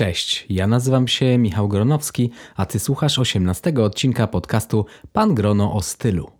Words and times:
Cześć, 0.00 0.46
ja 0.48 0.66
nazywam 0.66 1.08
się 1.08 1.38
Michał 1.38 1.68
Gronowski, 1.68 2.30
a 2.56 2.66
ty 2.66 2.78
słuchasz 2.78 3.18
18 3.18 3.72
odcinka 3.84 4.26
podcastu 4.26 4.86
Pan 5.12 5.34
Grono 5.34 5.74
o 5.74 5.82
stylu. 5.82 6.39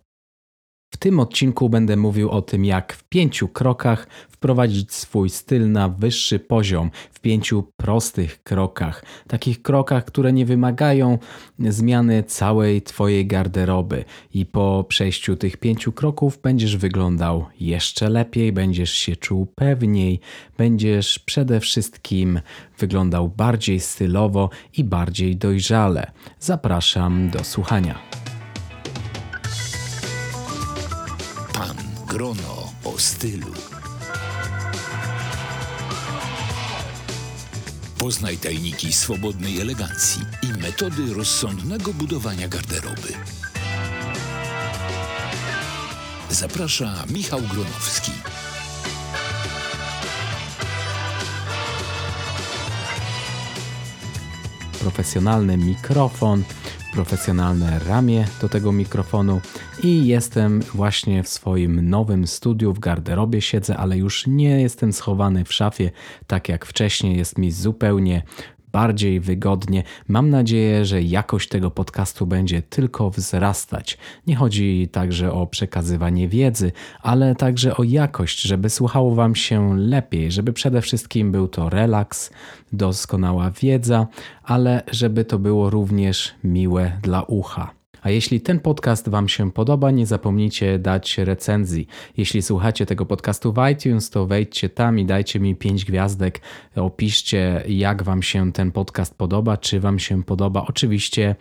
W 0.93 0.97
tym 0.97 1.19
odcinku 1.19 1.69
będę 1.69 1.97
mówił 1.97 2.29
o 2.29 2.41
tym, 2.41 2.65
jak 2.65 2.93
w 2.93 3.03
pięciu 3.03 3.47
krokach 3.47 4.07
wprowadzić 4.29 4.93
swój 4.93 5.29
styl 5.29 5.71
na 5.71 5.89
wyższy 5.89 6.39
poziom, 6.39 6.91
w 7.11 7.19
pięciu 7.19 7.63
prostych 7.77 8.43
krokach. 8.43 9.05
Takich 9.27 9.61
krokach, 9.61 10.05
które 10.05 10.33
nie 10.33 10.45
wymagają 10.45 11.17
zmiany 11.59 12.23
całej 12.23 12.81
Twojej 12.81 13.27
garderoby. 13.27 14.05
I 14.33 14.45
po 14.45 14.85
przejściu 14.87 15.35
tych 15.35 15.57
pięciu 15.57 15.91
kroków 15.91 16.39
będziesz 16.41 16.77
wyglądał 16.77 17.45
jeszcze 17.59 18.09
lepiej, 18.09 18.51
będziesz 18.51 18.93
się 18.93 19.15
czuł 19.15 19.45
pewniej, 19.55 20.19
będziesz 20.57 21.19
przede 21.19 21.59
wszystkim 21.59 22.39
wyglądał 22.79 23.29
bardziej 23.29 23.79
stylowo 23.79 24.49
i 24.77 24.83
bardziej 24.83 25.35
dojrzale. 25.35 26.11
Zapraszam 26.39 27.29
do 27.29 27.43
słuchania. 27.43 28.20
Grono 32.11 32.73
o 32.83 32.99
stylu. 32.99 33.53
Poznaj 37.97 38.37
tajniki 38.37 38.93
swobodnej 38.93 39.61
elegancji 39.61 40.21
i 40.43 40.47
metody 40.47 41.13
rozsądnego 41.13 41.93
budowania 41.93 42.47
garderoby. 42.47 43.13
Zaprasza 46.29 47.03
Michał 47.09 47.41
Gronowski. 47.41 48.11
Profesjonalny 54.79 55.57
mikrofon, 55.57 56.43
profesjonalne 56.93 57.79
ramię 57.79 58.27
do 58.41 58.49
tego 58.49 58.71
mikrofonu 58.71 59.41
i 59.83 60.07
jestem 60.07 60.61
właśnie 60.61 61.23
w 61.23 61.29
swoim 61.29 61.89
nowym 61.89 62.27
studiu 62.27 62.73
w 62.73 62.79
garderobie 62.79 63.41
siedzę, 63.41 63.77
ale 63.77 63.97
już 63.97 64.27
nie 64.27 64.61
jestem 64.61 64.93
schowany 64.93 65.45
w 65.45 65.53
szafie 65.53 65.91
tak 66.27 66.49
jak 66.49 66.65
wcześniej, 66.65 67.17
jest 67.17 67.37
mi 67.37 67.51
zupełnie 67.51 68.23
bardziej 68.71 69.19
wygodnie. 69.19 69.83
Mam 70.07 70.29
nadzieję, 70.29 70.85
że 70.85 71.01
jakość 71.01 71.49
tego 71.49 71.71
podcastu 71.71 72.27
będzie 72.27 72.61
tylko 72.61 73.09
wzrastać. 73.09 73.97
Nie 74.27 74.35
chodzi 74.35 74.89
także 74.91 75.33
o 75.33 75.47
przekazywanie 75.47 76.27
wiedzy, 76.27 76.71
ale 77.01 77.35
także 77.35 77.77
o 77.77 77.83
jakość, 77.83 78.41
żeby 78.41 78.69
słuchało 78.69 79.15
Wam 79.15 79.35
się 79.35 79.77
lepiej, 79.77 80.31
żeby 80.31 80.53
przede 80.53 80.81
wszystkim 80.81 81.31
był 81.31 81.47
to 81.47 81.69
relaks, 81.69 82.31
doskonała 82.73 83.51
wiedza, 83.51 84.07
ale 84.43 84.83
żeby 84.91 85.25
to 85.25 85.39
było 85.39 85.69
również 85.69 86.33
miłe 86.43 86.91
dla 87.01 87.23
ucha. 87.23 87.80
A 88.01 88.09
jeśli 88.09 88.41
ten 88.41 88.59
podcast 88.59 89.09
Wam 89.09 89.29
się 89.29 89.51
podoba, 89.51 89.91
nie 89.91 90.05
zapomnijcie 90.05 90.79
dać 90.79 91.17
recenzji. 91.17 91.87
Jeśli 92.17 92.41
słuchacie 92.41 92.85
tego 92.85 93.05
podcastu 93.05 93.53
w 93.53 93.57
iTunes, 93.71 94.09
to 94.09 94.25
wejdźcie 94.25 94.69
tam 94.69 94.99
i 94.99 95.05
dajcie 95.05 95.39
mi 95.39 95.55
5 95.55 95.85
gwiazdek. 95.85 96.41
Opiszcie, 96.75 97.63
jak 97.67 98.03
Wam 98.03 98.23
się 98.23 98.51
ten 98.51 98.71
podcast 98.71 99.17
podoba, 99.17 99.57
czy 99.57 99.79
Wam 99.79 99.99
się 99.99 100.23
podoba. 100.23 100.65
Oczywiście 100.67 101.35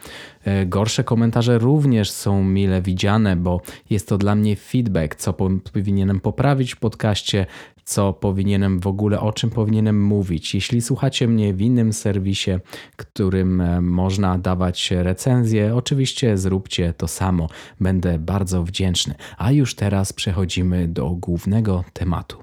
e, 0.44 0.66
gorsze 0.66 1.04
komentarze 1.04 1.58
również 1.58 2.10
są 2.10 2.44
mile 2.44 2.82
widziane, 2.82 3.36
bo 3.36 3.60
jest 3.90 4.08
to 4.08 4.18
dla 4.18 4.34
mnie 4.34 4.56
feedback, 4.56 5.14
co 5.14 5.32
powinienem 5.72 6.20
poprawić 6.20 6.74
w 6.74 6.78
podcaście, 6.78 7.46
co 7.84 8.12
powinienem 8.12 8.80
w 8.80 8.86
ogóle, 8.86 9.20
o 9.20 9.32
czym 9.32 9.50
powinienem 9.50 10.04
mówić. 10.04 10.54
Jeśli 10.54 10.82
słuchacie 10.82 11.28
mnie 11.28 11.54
w 11.54 11.60
innym 11.60 11.92
serwisie, 11.92 12.50
którym 12.96 13.60
e, 13.60 13.80
można 13.80 14.38
dawać 14.38 14.90
recenzje, 14.90 15.76
oczywiście 15.76 16.38
zróbcie 16.38 16.94
to 16.96 17.08
samo. 17.08 17.48
Będę 17.80 18.18
bardzo 18.18 18.62
wdzięczny. 18.62 19.14
A 19.38 19.52
już 19.52 19.74
teraz 19.74 20.12
przechodzimy 20.12 20.88
do 20.88 21.10
głównego 21.10 21.84
tematu. 21.92 22.42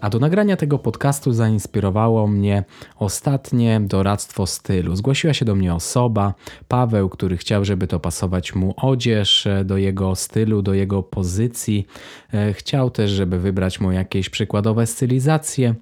A 0.00 0.10
do 0.10 0.18
nagrania 0.18 0.56
tego 0.56 0.78
podcastu 0.78 1.32
zainspirowało 1.32 2.26
mnie 2.26 2.64
ostatnie 2.96 3.80
doradztwo 3.80 4.46
stylu. 4.46 4.96
Zgłosiła 4.96 5.34
się 5.34 5.44
do 5.44 5.54
mnie 5.54 5.74
osoba, 5.74 6.34
Paweł, 6.68 7.08
który 7.08 7.36
chciał, 7.36 7.64
żeby 7.64 7.86
to 7.86 8.00
pasować 8.00 8.54
mu 8.54 8.74
odzież 8.76 9.46
e, 9.46 9.64
do 9.64 9.76
jego 9.76 10.14
stylu, 10.14 10.62
do 10.62 10.74
jego 10.74 11.02
pozycji. 11.02 11.86
E, 12.34 12.52
chciał 12.52 12.90
też, 12.90 13.10
żeby 13.10 13.38
wybrać 13.38 13.80
mu 13.80 13.92
jakieś 13.92 14.30
przykładowe 14.30 14.86
stylizacje 14.86 15.74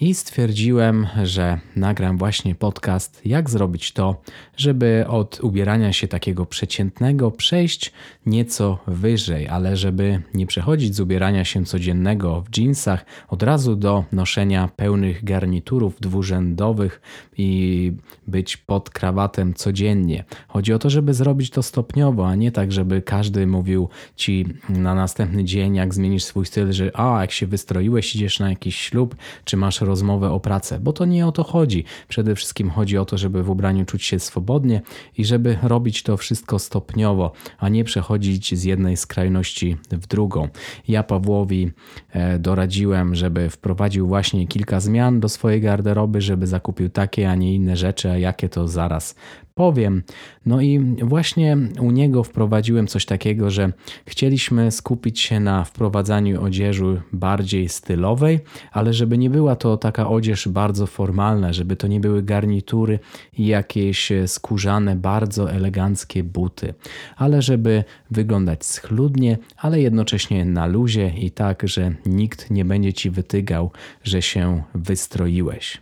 i 0.00 0.14
stwierdziłem, 0.14 1.06
że 1.24 1.58
nagram 1.76 2.18
właśnie 2.18 2.54
podcast, 2.54 3.20
jak 3.24 3.50
zrobić 3.50 3.92
to, 3.92 4.22
żeby 4.56 5.04
od 5.08 5.40
ubierania 5.42 5.92
się 5.92 6.08
takiego 6.08 6.46
przeciętnego 6.46 7.30
przejść 7.30 7.92
nieco 8.26 8.78
wyżej, 8.86 9.48
ale 9.48 9.76
żeby 9.76 10.22
nie 10.34 10.46
przechodzić 10.46 10.94
z 10.94 11.00
ubierania 11.00 11.44
się 11.44 11.64
codziennego 11.64 12.40
w 12.40 12.58
jeansach 12.58 13.04
od 13.28 13.42
razu 13.42 13.76
do 13.76 14.04
noszenia 14.12 14.68
pełnych 14.76 15.24
garniturów 15.24 16.00
dwurzędowych 16.00 17.00
i 17.36 17.92
być 18.26 18.56
pod 18.56 18.90
krawatem 18.90 19.54
codziennie. 19.54 20.24
Chodzi 20.48 20.72
o 20.72 20.78
to, 20.78 20.90
żeby 20.90 21.14
zrobić 21.14 21.50
to 21.50 21.62
stopniowo, 21.62 22.28
a 22.28 22.34
nie 22.34 22.52
tak, 22.52 22.72
żeby 22.72 23.02
każdy 23.02 23.46
mówił 23.46 23.88
ci 24.16 24.46
na 24.68 24.94
następny 24.94 25.44
dzień, 25.44 25.74
jak 25.74 25.94
zmienisz 25.94 26.24
swój 26.24 26.46
styl, 26.46 26.72
że 26.72 26.90
a, 26.94 27.20
jak 27.20 27.32
się 27.32 27.46
wystroiłeś, 27.46 28.16
idziesz 28.16 28.38
na 28.38 28.50
jakiś 28.50 28.76
ślub, 28.76 29.16
czy 29.44 29.56
masz 29.56 29.83
rozmowę 29.84 30.30
o 30.30 30.40
pracę, 30.40 30.80
bo 30.80 30.92
to 30.92 31.04
nie 31.04 31.26
o 31.26 31.32
to 31.32 31.44
chodzi. 31.44 31.84
Przede 32.08 32.34
wszystkim 32.34 32.70
chodzi 32.70 32.98
o 32.98 33.04
to, 33.04 33.18
żeby 33.18 33.42
w 33.42 33.50
ubraniu 33.50 33.84
czuć 33.84 34.04
się 34.04 34.20
swobodnie 34.20 34.82
i 35.18 35.24
żeby 35.24 35.58
robić 35.62 36.02
to 36.02 36.16
wszystko 36.16 36.58
stopniowo, 36.58 37.32
a 37.58 37.68
nie 37.68 37.84
przechodzić 37.84 38.58
z 38.58 38.64
jednej 38.64 38.96
skrajności 38.96 39.76
w 39.90 40.06
drugą. 40.06 40.48
Ja 40.88 41.02
Pawłowi 41.02 41.70
e, 42.10 42.38
doradziłem, 42.38 43.14
żeby 43.14 43.50
wprowadził 43.50 44.06
właśnie 44.06 44.46
kilka 44.46 44.80
zmian 44.80 45.20
do 45.20 45.28
swojej 45.28 45.60
garderoby, 45.60 46.20
żeby 46.20 46.46
zakupił 46.46 46.88
takie, 46.88 47.30
a 47.30 47.34
nie 47.34 47.54
inne 47.54 47.76
rzeczy, 47.76 48.10
a 48.10 48.18
jakie 48.18 48.48
to 48.48 48.68
zaraz 48.68 49.14
powiem. 49.54 50.02
No 50.46 50.60
i 50.60 50.80
właśnie 51.02 51.56
u 51.80 51.90
niego 51.90 52.24
wprowadziłem 52.24 52.86
coś 52.86 53.06
takiego, 53.06 53.50
że 53.50 53.72
chcieliśmy 54.06 54.70
skupić 54.70 55.20
się 55.20 55.40
na 55.40 55.64
wprowadzaniu 55.64 56.44
odzieży 56.44 57.02
bardziej 57.12 57.68
stylowej, 57.68 58.40
ale 58.72 58.92
żeby 58.92 59.18
nie 59.18 59.30
była 59.30 59.56
to 59.56 59.76
taka 59.76 60.08
odzież 60.08 60.48
bardzo 60.48 60.86
formalna, 60.86 61.52
żeby 61.52 61.76
to 61.76 61.86
nie 61.86 62.00
były 62.00 62.22
garnitury 62.22 62.98
i 63.38 63.46
jakieś 63.46 64.12
skórzane, 64.26 64.96
bardzo 64.96 65.50
eleganckie 65.50 66.24
buty, 66.24 66.74
ale 67.16 67.42
żeby 67.42 67.84
wyglądać 68.10 68.66
schludnie, 68.66 69.38
ale 69.56 69.80
jednocześnie 69.80 70.44
na 70.44 70.66
luzie 70.66 71.12
i 71.18 71.30
tak, 71.30 71.68
że 71.68 71.94
nikt 72.06 72.50
nie 72.50 72.64
będzie 72.64 72.92
ci 72.92 73.10
wytygał, 73.10 73.70
że 74.04 74.22
się 74.22 74.62
wystroiłeś. 74.74 75.80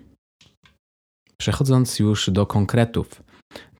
Przechodząc 1.36 1.98
już 1.98 2.30
do 2.30 2.46
konkretów, 2.46 3.22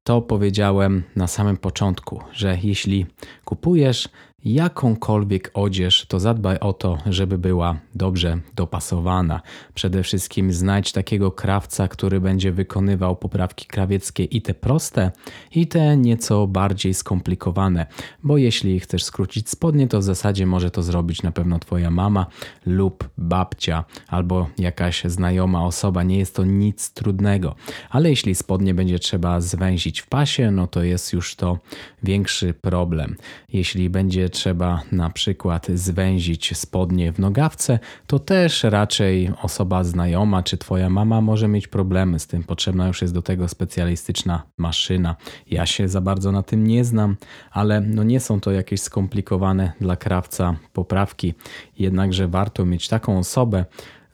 to 0.04 0.22
powiedziałem 0.22 1.02
na 1.16 1.26
samym 1.26 1.56
początku, 1.56 2.20
że 2.32 2.58
jeśli 2.62 3.06
kupujesz 3.44 4.08
jakąkolwiek 4.44 5.50
odzież, 5.54 6.06
to 6.08 6.20
zadbaj 6.20 6.58
o 6.58 6.72
to, 6.72 6.98
żeby 7.06 7.38
była 7.38 7.76
dobrze 7.94 8.38
dopasowana. 8.54 9.40
Przede 9.74 10.02
wszystkim 10.02 10.52
znajdź 10.52 10.92
takiego 10.92 11.30
krawca, 11.30 11.88
który 11.88 12.20
będzie 12.20 12.52
wykonywał 12.52 13.16
poprawki 13.16 13.66
krawieckie 13.66 14.24
i 14.24 14.42
te 14.42 14.54
proste, 14.54 15.10
i 15.54 15.66
te 15.66 15.96
nieco 15.96 16.46
bardziej 16.46 16.94
skomplikowane, 16.94 17.86
bo 18.22 18.38
jeśli 18.38 18.80
chcesz 18.80 19.04
skrócić 19.04 19.48
spodnie, 19.48 19.88
to 19.88 19.98
w 19.98 20.02
zasadzie 20.02 20.46
może 20.46 20.70
to 20.70 20.82
zrobić 20.82 21.22
na 21.22 21.32
pewno 21.32 21.58
Twoja 21.58 21.90
mama 21.90 22.26
lub 22.66 23.08
babcia 23.18 23.84
albo 24.08 24.48
jakaś 24.58 25.04
znajoma 25.04 25.64
osoba. 25.66 26.02
Nie 26.02 26.18
jest 26.18 26.36
to 26.36 26.44
nic 26.44 26.90
trudnego, 26.90 27.54
ale 27.90 28.10
jeśli 28.10 28.34
spodnie 28.34 28.74
będzie 28.74 28.98
trzeba 28.98 29.40
zwęzić 29.40 30.00
w 30.00 30.06
pasie, 30.06 30.50
no 30.50 30.66
to 30.66 30.82
jest 30.82 31.12
już 31.12 31.36
to 31.36 31.58
większy 32.02 32.54
problem. 32.54 33.16
Jeśli 33.52 33.90
będzie 33.90 34.31
trzeba 34.32 34.82
na 34.92 35.10
przykład 35.10 35.66
zwęzić 35.74 36.56
spodnie 36.56 37.12
w 37.12 37.18
nogawce, 37.18 37.78
to 38.06 38.18
też 38.18 38.64
raczej 38.64 39.30
osoba 39.42 39.84
znajoma 39.84 40.42
czy 40.42 40.58
twoja 40.58 40.90
mama 40.90 41.20
może 41.20 41.48
mieć 41.48 41.68
problemy 41.68 42.18
z 42.18 42.26
tym. 42.26 42.44
Potrzebna 42.44 42.86
już 42.86 43.02
jest 43.02 43.14
do 43.14 43.22
tego 43.22 43.48
specjalistyczna 43.48 44.42
maszyna. 44.56 45.16
Ja 45.50 45.66
się 45.66 45.88
za 45.88 46.00
bardzo 46.00 46.32
na 46.32 46.42
tym 46.42 46.66
nie 46.66 46.84
znam, 46.84 47.16
ale 47.50 47.80
no 47.80 48.02
nie 48.02 48.20
są 48.20 48.40
to 48.40 48.52
jakieś 48.52 48.80
skomplikowane 48.80 49.72
dla 49.80 49.96
krawca 49.96 50.56
poprawki. 50.72 51.34
Jednakże 51.78 52.28
warto 52.28 52.64
mieć 52.64 52.88
taką 52.88 53.18
osobę, 53.18 53.64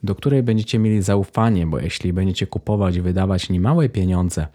do 0.03 0.15
której 0.15 0.43
będziecie 0.43 0.79
mieli 0.79 1.01
zaufanie, 1.01 1.67
bo 1.67 1.79
jeśli 1.79 2.13
będziecie 2.13 2.47
kupować, 2.47 2.99
wydawać 2.99 3.49
niemałe 3.49 3.89
pieniądze 3.89 4.47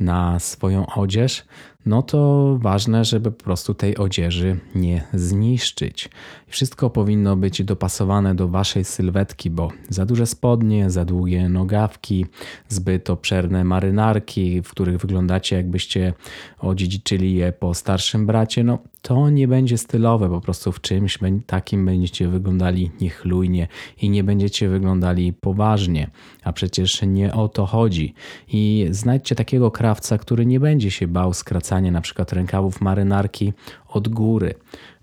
na 0.00 0.38
swoją 0.38 0.86
odzież, 0.86 1.44
no 1.86 2.02
to 2.02 2.58
ważne, 2.60 3.04
żeby 3.04 3.32
po 3.32 3.44
prostu 3.44 3.74
tej 3.74 3.96
odzieży 3.96 4.60
nie 4.74 5.04
zniszczyć. 5.14 6.08
Wszystko 6.46 6.90
powinno 6.90 7.36
być 7.36 7.64
dopasowane 7.64 8.34
do 8.34 8.48
waszej 8.48 8.84
sylwetki, 8.84 9.50
bo 9.50 9.68
za 9.88 10.06
duże 10.06 10.26
spodnie, 10.26 10.90
za 10.90 11.04
długie 11.04 11.48
nogawki, 11.48 12.26
zbyt 12.68 13.10
obszerne 13.10 13.64
marynarki, 13.64 14.62
w 14.62 14.70
których 14.70 15.00
wyglądacie 15.00 15.56
jakbyście 15.56 16.12
odziedziczyli 16.58 17.34
je 17.34 17.52
po 17.52 17.74
starszym 17.74 18.26
bracie, 18.26 18.64
no 18.64 18.78
to 19.02 19.30
nie 19.30 19.48
będzie 19.48 19.78
stylowe, 19.78 20.28
po 20.28 20.40
prostu 20.40 20.72
w 20.72 20.80
czymś 20.80 21.18
takim 21.46 21.86
będziecie 21.86 22.28
wyglądali 22.28 22.90
niechlujnie 23.00 23.68
i 24.02 24.10
nie 24.10 24.24
będziecie 24.24 24.68
wyglądali 24.68 25.32
poważnie, 25.32 26.10
a 26.44 26.52
przecież 26.52 27.02
nie 27.02 27.34
o 27.34 27.48
to 27.48 27.66
chodzi. 27.66 28.14
I 28.48 28.88
znajdźcie 28.90 29.34
takiego 29.34 29.70
krawca, 29.90 30.18
który 30.18 30.46
nie 30.46 30.60
będzie 30.60 30.90
się 30.90 31.06
bał 31.06 31.34
skracania 31.34 31.90
na 31.90 32.00
przykład 32.00 32.32
rękawów 32.32 32.80
marynarki 32.80 33.52
od 33.88 34.08
góry, 34.08 34.54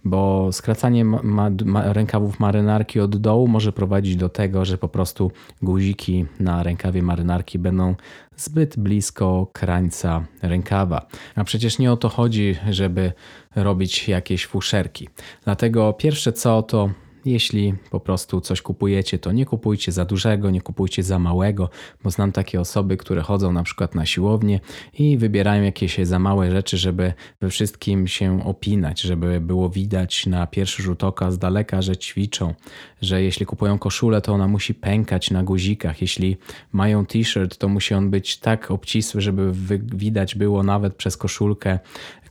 bo 0.06 0.52
skracanie 0.52 1.06
ma, 1.06 1.50
ma, 1.66 1.94
rękawów 1.94 2.40
marynarki 2.40 3.00
od 3.00 3.18
dołu 3.18 3.48
może 3.48 3.72
prowadzić 3.72 4.16
do 4.16 4.30
tego, 4.30 4.66
że 4.66 4.78
po 4.78 4.88
prostu 4.88 5.32
guziki 5.62 6.26
na 6.40 6.64
rękawie 6.64 7.04
marynarki 7.04 7.60
będą 7.60 7.96
zbyt 8.36 8.80
blisko 8.80 9.48
krańca 9.54 10.26
rękawa. 10.42 11.08
A 11.36 11.44
przecież 11.44 11.80
nie 11.80 11.92
o 11.92 11.98
to 11.98 12.10
chodzi, 12.10 12.56
żeby 12.70 13.12
robić 13.56 14.08
jakieś 14.08 14.46
fuszerki. 14.46 15.10
Dlatego 15.44 15.94
pierwsze 15.94 16.34
co 16.34 16.62
to 16.64 16.90
jeśli 17.28 17.74
po 17.92 18.00
prostu 18.00 18.42
coś 18.42 18.62
kupujecie, 18.62 19.20
to 19.20 19.32
nie 19.32 19.46
kupujcie 19.46 19.92
za 19.92 20.06
dużego, 20.06 20.50
nie 20.50 20.62
kupujcie 20.62 21.04
za 21.04 21.20
małego, 21.20 21.70
bo 22.04 22.12
znam 22.12 22.32
takie 22.32 22.62
osoby, 22.62 22.98
które 22.98 23.22
chodzą 23.22 23.52
na 23.52 23.64
przykład 23.64 23.96
na 23.96 24.06
siłownię 24.06 24.60
i 24.94 25.18
wybierają 25.18 25.64
jakieś 25.64 25.98
za 25.98 26.20
małe 26.20 26.52
rzeczy, 26.52 26.78
żeby 26.78 27.14
we 27.42 27.50
wszystkim 27.50 28.08
się 28.08 28.46
opinać, 28.46 29.02
żeby 29.02 29.42
było 29.42 29.70
widać 29.70 30.26
na 30.26 30.48
pierwszy 30.48 30.84
rzut 30.84 31.04
oka 31.04 31.32
z 31.32 31.38
daleka, 31.38 31.82
że 31.82 31.98
ćwiczą, 31.98 32.54
że 33.02 33.24
jeśli 33.24 33.46
kupują 33.46 33.80
koszulę, 33.80 34.22
to 34.22 34.34
ona 34.34 34.48
musi 34.48 34.74
pękać 34.74 35.32
na 35.32 35.44
guzikach. 35.44 36.02
Jeśli 36.02 36.38
mają 36.72 37.06
t-shirt, 37.06 37.58
to 37.58 37.68
musi 37.68 37.94
on 37.94 38.10
być 38.10 38.38
tak 38.38 38.72
obcisły, 38.72 39.22
żeby 39.22 39.52
widać 39.96 40.36
było 40.36 40.64
nawet 40.64 40.96
przez 40.96 41.18
koszulkę 41.18 41.80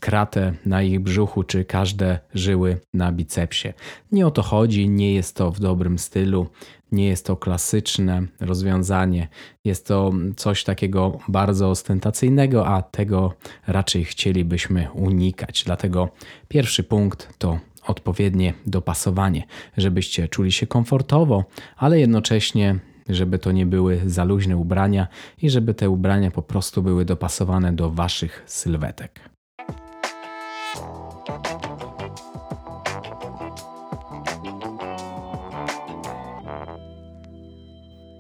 kratę 0.01 0.53
na 0.67 0.83
ich 0.83 1.01
brzuchu, 1.01 1.43
czy 1.43 1.65
każde 1.65 2.19
żyły 2.35 2.81
na 2.95 3.13
bicepsie. 3.13 3.73
Nie 4.13 4.27
o 4.27 4.31
to 4.31 4.43
chodzi, 4.43 4.89
nie 4.89 5.15
jest 5.15 5.37
to 5.37 5.51
w 5.51 5.61
dobrym 5.61 5.99
stylu, 5.99 6.47
nie 6.93 7.09
jest 7.09 7.27
to 7.27 7.37
klasyczne 7.37 8.23
rozwiązanie. 8.41 9.29
Jest 9.65 9.87
to 9.87 10.13
coś 10.37 10.65
takiego 10.65 11.19
bardzo 11.29 11.71
ostentacyjnego, 11.71 12.67
a 12.67 12.83
tego 12.83 13.35
raczej 13.67 14.05
chcielibyśmy 14.05 14.89
unikać. 14.95 15.63
Dlatego 15.67 16.09
pierwszy 16.49 16.83
punkt 16.83 17.39
to 17.39 17.59
odpowiednie 17.87 18.55
dopasowanie, 18.67 19.43
żebyście 19.77 20.29
czuli 20.29 20.53
się 20.53 20.67
komfortowo, 20.67 21.45
ale 21.77 22.01
jednocześnie 22.01 22.79
żeby 23.09 23.39
to 23.39 23.53
nie 23.53 23.67
były 23.67 24.01
za 24.07 24.25
luźne 24.25 24.57
ubrania 24.57 25.09
i 25.43 25.51
żeby 25.51 25.75
te 25.75 25.91
ubrania 25.91 26.31
po 26.31 26.43
prostu 26.43 26.83
były 26.83 27.05
dopasowane 27.05 27.73
do 27.73 27.91
waszych 27.91 28.43
sylwetek. 28.47 29.21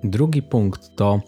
Drugi 0.04 0.42
punkt 0.42 0.96
to 0.96 1.20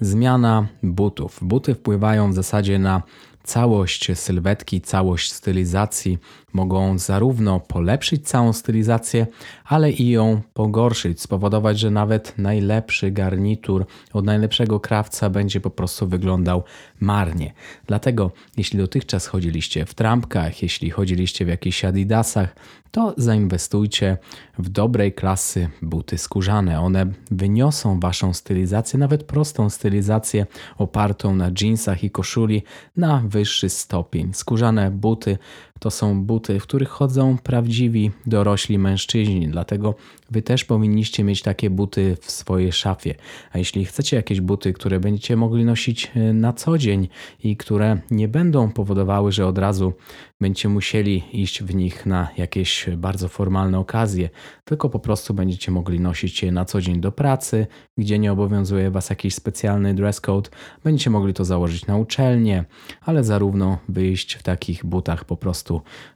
zmiana 0.00 0.66
butów. 0.82 1.38
Buty 1.42 1.74
wpływają 1.74 2.30
w 2.30 2.34
zasadzie 2.34 2.78
na 2.78 3.02
całość 3.42 4.18
sylwetki, 4.18 4.80
całość 4.80 5.32
stylizacji. 5.32 6.18
Mogą 6.52 6.98
zarówno 6.98 7.60
polepszyć 7.60 8.28
całą 8.28 8.52
stylizację, 8.52 9.26
ale 9.64 9.90
i 9.90 10.10
ją 10.10 10.40
pogorszyć, 10.54 11.20
spowodować, 11.20 11.78
że 11.78 11.90
nawet 11.90 12.38
najlepszy 12.38 13.10
garnitur 13.10 13.86
od 14.12 14.24
najlepszego 14.24 14.80
krawca 14.80 15.30
będzie 15.30 15.60
po 15.60 15.70
prostu 15.70 16.06
wyglądał 16.06 16.62
marnie. 17.00 17.52
Dlatego, 17.86 18.30
jeśli 18.56 18.78
dotychczas 18.78 19.26
chodziliście 19.26 19.84
w 19.84 19.94
trampkach, 19.94 20.62
jeśli 20.62 20.90
chodziliście 20.90 21.44
w 21.44 21.48
jakichś 21.48 21.84
adidasach, 21.84 22.54
to 22.92 23.14
zainwestujcie 23.16 24.18
w 24.58 24.68
dobrej 24.68 25.12
klasy 25.12 25.68
buty 25.82 26.18
skórzane. 26.18 26.80
One 26.80 27.06
wyniosą 27.30 28.00
waszą 28.00 28.34
stylizację, 28.34 28.98
nawet 28.98 29.24
prostą 29.24 29.70
stylizację 29.70 30.46
opartą 30.78 31.34
na 31.36 31.50
jeansach 31.60 32.04
i 32.04 32.10
koszuli 32.10 32.62
na 32.96 33.22
wyższy 33.26 33.68
stopień. 33.68 34.34
Skórzane 34.34 34.90
buty 34.90 35.38
to 35.82 35.90
są 35.90 36.24
buty, 36.24 36.60
w 36.60 36.62
których 36.62 36.88
chodzą 36.88 37.38
prawdziwi 37.42 38.10
dorośli 38.26 38.78
mężczyźni, 38.78 39.48
dlatego 39.48 39.94
wy 40.30 40.42
też 40.42 40.64
powinniście 40.64 41.24
mieć 41.24 41.42
takie 41.42 41.70
buty 41.70 42.16
w 42.20 42.30
swojej 42.30 42.72
szafie. 42.72 43.14
A 43.52 43.58
jeśli 43.58 43.84
chcecie 43.84 44.16
jakieś 44.16 44.40
buty, 44.40 44.72
które 44.72 45.00
będziecie 45.00 45.36
mogli 45.36 45.64
nosić 45.64 46.10
e, 46.14 46.32
na 46.32 46.52
co 46.52 46.78
dzień 46.78 47.08
i 47.44 47.56
które 47.56 48.00
nie 48.10 48.28
będą 48.28 48.72
powodowały, 48.72 49.32
że 49.32 49.46
od 49.46 49.58
razu 49.58 49.92
będziecie 50.40 50.68
musieli 50.68 51.22
iść 51.32 51.62
w 51.62 51.74
nich 51.74 52.06
na 52.06 52.28
jakieś 52.36 52.86
bardzo 52.96 53.28
formalne 53.28 53.78
okazje, 53.78 54.30
tylko 54.64 54.88
po 54.88 54.98
prostu 54.98 55.34
będziecie 55.34 55.72
mogli 55.72 56.00
nosić 56.00 56.42
je 56.42 56.52
na 56.52 56.64
co 56.64 56.80
dzień 56.80 57.00
do 57.00 57.12
pracy, 57.12 57.66
gdzie 57.98 58.18
nie 58.18 58.32
obowiązuje 58.32 58.90
Was 58.90 59.10
jakiś 59.10 59.34
specjalny 59.34 59.94
dress 59.94 60.20
code, 60.20 60.50
będziecie 60.84 61.10
mogli 61.10 61.34
to 61.34 61.44
założyć 61.44 61.86
na 61.86 61.96
uczelnię, 61.96 62.64
ale 63.00 63.24
zarówno 63.24 63.78
wyjść 63.88 64.34
w 64.34 64.42
takich 64.42 64.86
butach 64.86 65.24
po 65.24 65.36
prostu 65.36 65.71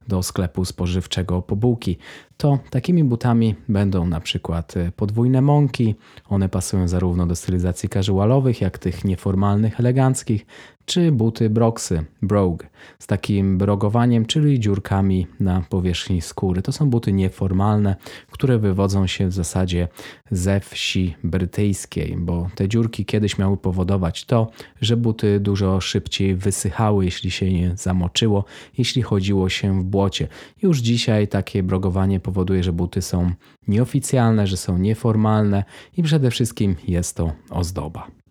do 0.08 0.22
sklepu 0.22 0.64
spożywczego 0.64 1.42
po 1.42 1.56
bułki, 1.56 1.98
to 2.36 2.58
takimi 2.70 3.04
butami 3.04 3.54
będą 3.68 4.06
na 4.06 4.20
przykład 4.20 4.76
e, 4.76 4.92
podwójne 4.92 5.40
mąki. 5.40 5.94
One 6.28 6.48
pasują 6.48 6.88
zarówno 6.88 7.26
do 7.26 7.36
stylizacji 7.36 7.88
casualowych, 7.88 8.60
jak 8.60 8.78
tych 8.78 9.04
nieformalnych, 9.04 9.80
eleganckich, 9.80 10.46
czy 10.86 11.12
buty 11.12 11.50
Broxy, 11.50 12.04
Brogue, 12.22 12.66
z 12.98 13.06
takim 13.06 13.58
brogowaniem, 13.58 14.26
czyli 14.26 14.60
dziurkami 14.60 15.26
na 15.40 15.62
powierzchni 15.68 16.20
skóry. 16.20 16.62
To 16.62 16.72
są 16.72 16.90
buty 16.90 17.12
nieformalne, 17.12 17.96
które 18.30 18.58
wywodzą 18.58 19.06
się 19.06 19.26
w 19.26 19.32
zasadzie 19.32 19.88
ze 20.30 20.60
wsi 20.60 21.14
brytyjskiej, 21.24 22.16
bo 22.18 22.48
te 22.54 22.68
dziurki 22.68 23.04
kiedyś 23.04 23.38
miały 23.38 23.56
powodować 23.56 24.24
to, 24.24 24.50
że 24.80 24.96
buty 24.96 25.40
dużo 25.40 25.80
szybciej 25.80 26.34
wysychały, 26.34 27.04
jeśli 27.04 27.30
się 27.30 27.46
je 27.46 27.76
zamoczyło, 27.76 28.44
jeśli 28.78 29.02
chodziło 29.02 29.48
się 29.48 29.80
w 29.80 29.84
błocie. 29.84 30.28
Już 30.62 30.78
dzisiaj 30.78 31.28
takie 31.28 31.62
brogowanie 31.62 32.20
powoduje, 32.20 32.62
że 32.62 32.72
buty 32.72 33.02
są 33.02 33.30
nieoficjalne, 33.68 34.46
że 34.46 34.56
są 34.56 34.78
nieformalne 34.78 35.64
i 35.96 36.02
przede 36.02 36.30
wszystkim 36.30 36.76
jest 36.88 37.16
to 37.16 37.32
ozdoba. 37.50 38.25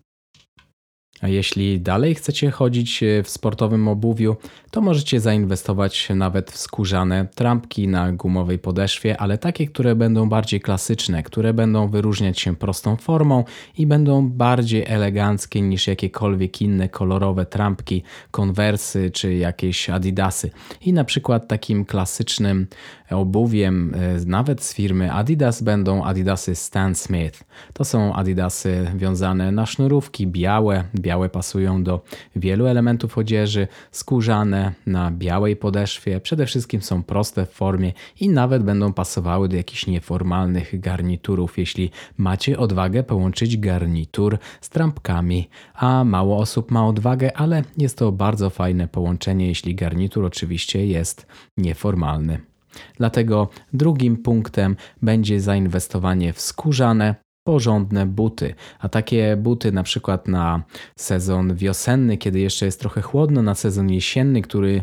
A 1.20 1.28
jeśli 1.28 1.80
dalej 1.80 2.14
chcecie 2.14 2.50
chodzić 2.50 3.02
e, 3.02 3.22
w 3.22 3.28
sportowym 3.28 3.88
obuwiu, 3.88 4.36
to 4.70 4.80
możecie 4.80 5.20
zainwestować 5.20 6.08
nawet 6.14 6.50
w 6.50 6.56
skórzane 6.56 7.26
trampki 7.34 7.88
na 7.88 8.12
gumowej 8.12 8.58
podeszwie, 8.58 9.20
ale 9.20 9.38
takie, 9.38 9.66
które 9.66 9.94
będą 9.94 10.28
bardziej 10.28 10.60
klasyczne, 10.60 11.22
które 11.22 11.54
będą 11.54 11.88
wyróżniać 11.88 12.40
się 12.40 12.56
prostą 12.56 12.96
formą 12.96 13.44
i 13.78 13.86
będą 13.86 14.28
bardziej 14.28 14.84
eleganckie 14.86 15.62
niż 15.62 15.86
jakiekolwiek 15.86 16.62
inne 16.62 16.88
kolorowe 16.88 17.46
trampki, 17.46 18.02
konwersy 18.30 19.10
czy 19.10 19.34
jakieś 19.34 19.90
adidasy. 19.90 20.50
I 20.80 20.92
na 20.92 21.04
przykład 21.04 21.48
takim 21.48 21.84
klasycznym 21.84 22.66
obuwiem, 23.10 23.94
e, 23.94 24.26
nawet 24.26 24.62
z 24.62 24.74
firmy 24.74 25.12
Adidas, 25.12 25.62
będą 25.62 26.04
adidasy 26.04 26.54
Stan 26.54 26.94
Smith. 26.94 27.44
To 27.72 27.84
są 27.84 28.14
adidasy 28.14 28.86
wiązane 28.96 29.52
na 29.52 29.66
sznurówki 29.66 30.26
białe, 30.26 30.84
białe 30.94 31.28
pasują 31.28 31.82
do 31.82 32.00
wielu 32.36 32.66
elementów 32.66 33.18
odzieży, 33.18 33.68
skórzane 33.90 34.72
na 34.86 35.10
białej 35.10 35.56
podeszwie, 35.56 36.20
przede 36.20 36.46
wszystkim 36.46 36.82
są 36.82 37.02
proste 37.02 37.46
w 37.46 37.50
formie 37.50 37.92
i 38.20 38.28
nawet 38.28 38.62
będą 38.62 38.92
pasowały 38.92 39.48
do 39.48 39.56
jakichś 39.56 39.86
nieformalnych 39.86 40.80
garniturów, 40.80 41.58
jeśli 41.58 41.90
macie 42.16 42.58
odwagę 42.58 43.02
połączyć 43.02 43.56
garnitur 43.56 44.38
z 44.60 44.68
trampkami, 44.68 45.48
a 45.74 46.04
mało 46.04 46.38
osób 46.38 46.70
ma 46.70 46.86
odwagę, 46.86 47.36
ale 47.36 47.62
jest 47.78 47.98
to 47.98 48.12
bardzo 48.12 48.50
fajne 48.50 48.88
połączenie, 48.88 49.46
jeśli 49.48 49.74
garnitur 49.74 50.24
oczywiście 50.24 50.86
jest 50.86 51.26
nieformalny. 51.56 52.55
Dlatego 52.96 53.48
drugim 53.72 54.16
punktem 54.16 54.76
będzie 55.02 55.40
zainwestowanie 55.40 56.32
w 56.32 56.40
skórzane 56.40 57.14
porządne 57.46 58.06
buty. 58.06 58.54
A 58.78 58.88
takie 58.88 59.36
buty 59.36 59.72
na 59.72 59.82
przykład 59.82 60.28
na 60.28 60.62
sezon 60.96 61.54
wiosenny, 61.54 62.16
kiedy 62.16 62.40
jeszcze 62.40 62.66
jest 62.66 62.80
trochę 62.80 63.02
chłodno, 63.02 63.42
na 63.42 63.54
sezon 63.54 63.90
jesienny, 63.90 64.42
który 64.42 64.82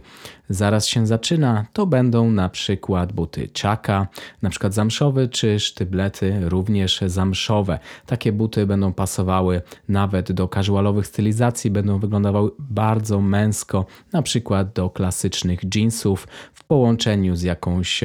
zaraz 0.49 0.87
się 0.87 1.07
zaczyna, 1.07 1.65
to 1.73 1.85
będą 1.85 2.31
na 2.31 2.49
przykład 2.49 3.13
buty 3.13 3.47
czaka, 3.47 4.07
na 4.41 4.49
przykład 4.49 4.73
zamszowe, 4.73 5.27
czy 5.27 5.59
sztyblety 5.59 6.49
również 6.49 6.99
zamszowe. 7.05 7.79
Takie 8.05 8.31
buty 8.31 8.65
będą 8.65 8.93
pasowały 8.93 9.61
nawet 9.89 10.31
do 10.31 10.47
casualowych 10.47 11.07
stylizacji, 11.07 11.71
będą 11.71 11.99
wyglądały 11.99 12.51
bardzo 12.59 13.21
męsko, 13.21 13.85
na 14.13 14.21
przykład 14.21 14.73
do 14.73 14.89
klasycznych 14.89 15.59
jeansów 15.75 16.27
w 16.53 16.63
połączeniu 16.63 17.35
z 17.35 17.41
jakąś 17.41 18.03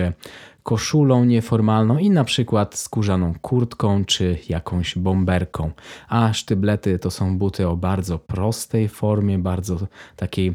koszulą 0.62 1.24
nieformalną 1.24 1.98
i 1.98 2.10
na 2.10 2.24
przykład 2.24 2.76
skórzaną 2.78 3.34
kurtką 3.42 4.04
czy 4.04 4.38
jakąś 4.48 4.98
bomberką. 4.98 5.70
A 6.08 6.32
sztyblety 6.32 6.98
to 6.98 7.10
są 7.10 7.38
buty 7.38 7.68
o 7.68 7.76
bardzo 7.76 8.18
prostej 8.18 8.88
formie, 8.88 9.38
bardzo 9.38 9.78
takiej 10.16 10.54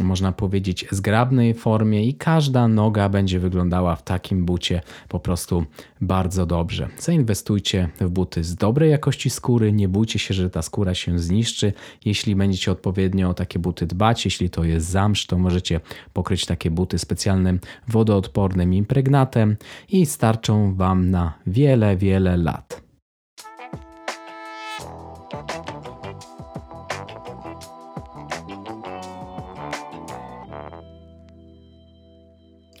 można 0.00 0.32
powiedzieć, 0.32 0.86
zgrabnej 0.90 1.54
formie 1.54 2.04
i 2.04 2.14
każda 2.14 2.68
noga 2.68 3.08
będzie 3.08 3.40
wyglądała 3.40 3.96
w 3.96 4.02
takim 4.02 4.44
bucie 4.44 4.80
po 5.08 5.20
prostu 5.20 5.64
bardzo 6.00 6.46
dobrze. 6.46 6.88
Zainwestujcie 6.98 7.88
w 8.00 8.08
buty 8.08 8.44
z 8.44 8.54
dobrej 8.54 8.90
jakości 8.90 9.30
skóry, 9.30 9.72
nie 9.72 9.88
bójcie 9.88 10.18
się, 10.18 10.34
że 10.34 10.50
ta 10.50 10.62
skóra 10.62 10.94
się 10.94 11.18
zniszczy. 11.18 11.72
Jeśli 12.04 12.36
będziecie 12.36 12.72
odpowiednio 12.72 13.28
o 13.28 13.34
takie 13.34 13.58
buty 13.58 13.86
dbać, 13.86 14.24
jeśli 14.24 14.50
to 14.50 14.64
jest 14.64 14.86
zamsz, 14.86 15.26
to 15.26 15.38
możecie 15.38 15.80
pokryć 16.12 16.46
takie 16.46 16.70
buty 16.70 16.98
specjalnym 16.98 17.60
wodoodpornym 17.88 18.74
impregnatem 18.74 19.56
i 19.88 20.06
starczą 20.06 20.74
Wam 20.74 21.10
na 21.10 21.34
wiele, 21.46 21.96
wiele 21.96 22.36
lat. 22.36 22.81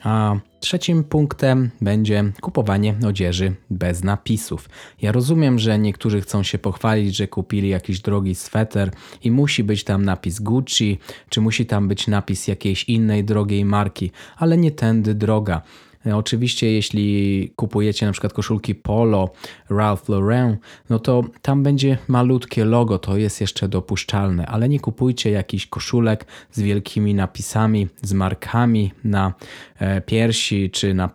A 0.04 0.36
trzecim 0.60 1.04
punktem 1.04 1.70
będzie 1.80 2.24
kupowanie 2.40 2.94
odzieży 3.06 3.54
bez 3.70 4.04
napisów. 4.04 4.68
Ja 5.02 5.12
rozumiem, 5.12 5.58
że 5.58 5.78
niektórzy 5.78 6.20
chcą 6.20 6.42
się 6.42 6.58
pochwalić, 6.58 7.16
że 7.16 7.28
kupili 7.28 7.68
jakiś 7.68 8.00
drogi 8.00 8.34
sweter 8.34 8.90
i 9.24 9.30
musi 9.30 9.64
być 9.64 9.84
tam 9.84 10.04
napis 10.04 10.40
Gucci, 10.40 10.98
czy 11.28 11.40
musi 11.40 11.66
tam 11.66 11.88
być 11.88 12.08
napis 12.08 12.48
jakiejś 12.48 12.84
innej 12.84 13.24
drogiej 13.24 13.64
marki, 13.64 14.10
ale 14.36 14.56
nie 14.56 14.70
tędy 14.70 15.14
droga. 15.14 15.62
E, 16.06 16.16
oczywiście, 16.16 16.72
jeśli 16.72 17.52
kupujecie 17.56 18.06
na 18.06 18.12
przykład 18.12 18.32
koszulki 18.32 18.74
Polo, 18.74 19.30
Ralph 19.70 20.08
Lauren, 20.08 20.56
no 20.90 20.98
to 20.98 21.24
tam 21.42 21.62
będzie 21.62 21.98
malutkie 22.08 22.64
logo, 22.64 22.98
to 22.98 23.16
jest 23.16 23.40
jeszcze 23.40 23.68
dopuszczalne, 23.68 24.46
ale 24.46 24.68
nie 24.68 24.80
kupujcie 24.80 25.30
jakichś 25.30 25.66
koszulek 25.66 26.26
z 26.50 26.60
wielkimi 26.60 27.14
napisami, 27.14 27.88
z 28.02 28.12
markami 28.12 28.92
na 29.04 29.34
e, 29.78 30.00
piersi 30.00 30.70
czy 30.70 30.94
na 30.94 31.10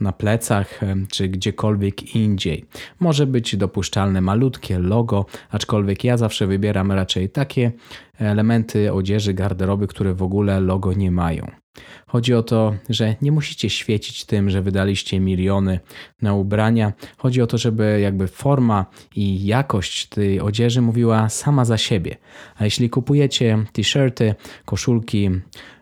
na 0.00 0.12
plecach 0.12 0.82
e, 0.82 0.96
czy 1.12 1.28
gdziekolwiek 1.28 2.14
indziej. 2.14 2.64
Może 3.00 3.26
być 3.26 3.56
dopuszczalne 3.56 4.20
malutkie 4.20 4.78
logo, 4.78 5.26
aczkolwiek 5.50 6.04
ja 6.04 6.16
zawsze 6.16 6.46
wybieram 6.46 6.92
raczej 6.92 7.30
takie 7.30 7.72
elementy 8.18 8.92
odzieży, 8.92 9.34
garderoby, 9.34 9.86
które 9.86 10.14
w 10.14 10.22
ogóle 10.22 10.60
logo 10.60 10.92
nie 10.92 11.10
mają. 11.10 11.59
Chodzi 12.06 12.34
o 12.34 12.42
to, 12.42 12.74
że 12.88 13.14
nie 13.22 13.32
musicie 13.32 13.70
świecić 13.70 14.24
tym, 14.24 14.50
że 14.50 14.62
wydaliście 14.62 15.20
miliony 15.20 15.80
na 16.22 16.34
ubrania. 16.34 16.92
Chodzi 17.18 17.42
o 17.42 17.46
to, 17.46 17.58
żeby 17.58 18.00
jakby 18.02 18.28
forma 18.28 18.86
i 19.16 19.46
jakość 19.46 20.06
tej 20.06 20.40
odzieży 20.40 20.82
mówiła 20.82 21.28
sama 21.28 21.64
za 21.64 21.78
siebie. 21.78 22.16
A 22.56 22.64
jeśli 22.64 22.90
kupujecie 22.90 23.58
t-shirty, 23.72 24.34
koszulki, 24.64 25.30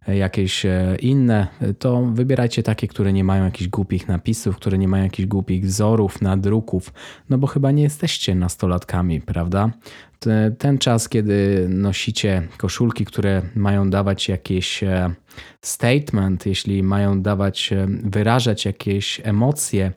e, 0.08 0.16
jakieś 0.16 0.66
e, 0.66 0.96
inne, 1.00 1.46
to 1.78 2.02
wybierajcie 2.12 2.62
takie, 2.62 2.88
które 2.88 3.12
nie 3.12 3.24
mają 3.24 3.44
jakichś 3.44 3.68
głupich 3.68 4.08
napisów, 4.08 4.56
które 4.56 4.78
nie 4.78 4.88
mają 4.88 5.04
jakichś 5.04 5.26
głupich 5.26 5.64
wzorów, 5.64 6.22
nadruków, 6.22 6.92
no 7.30 7.38
bo 7.38 7.46
chyba 7.46 7.70
nie 7.70 7.82
jesteście 7.82 8.34
nastolatkami, 8.34 9.20
prawda? 9.20 9.70
Ten 10.58 10.78
czas, 10.78 11.08
kiedy 11.08 11.66
nosicie 11.68 12.48
koszulki, 12.56 13.04
które 13.04 13.42
mają 13.54 13.90
dawać 13.90 14.28
jakieś 14.28 14.82
e, 14.82 15.14
statement, 15.62 16.46
jeśli 16.46 16.82
mają 16.82 17.22
dawać, 17.22 17.72
e, 17.72 17.86
wyrażać 18.04 18.64
jakieś 18.64 19.20
emocje, 19.24 19.92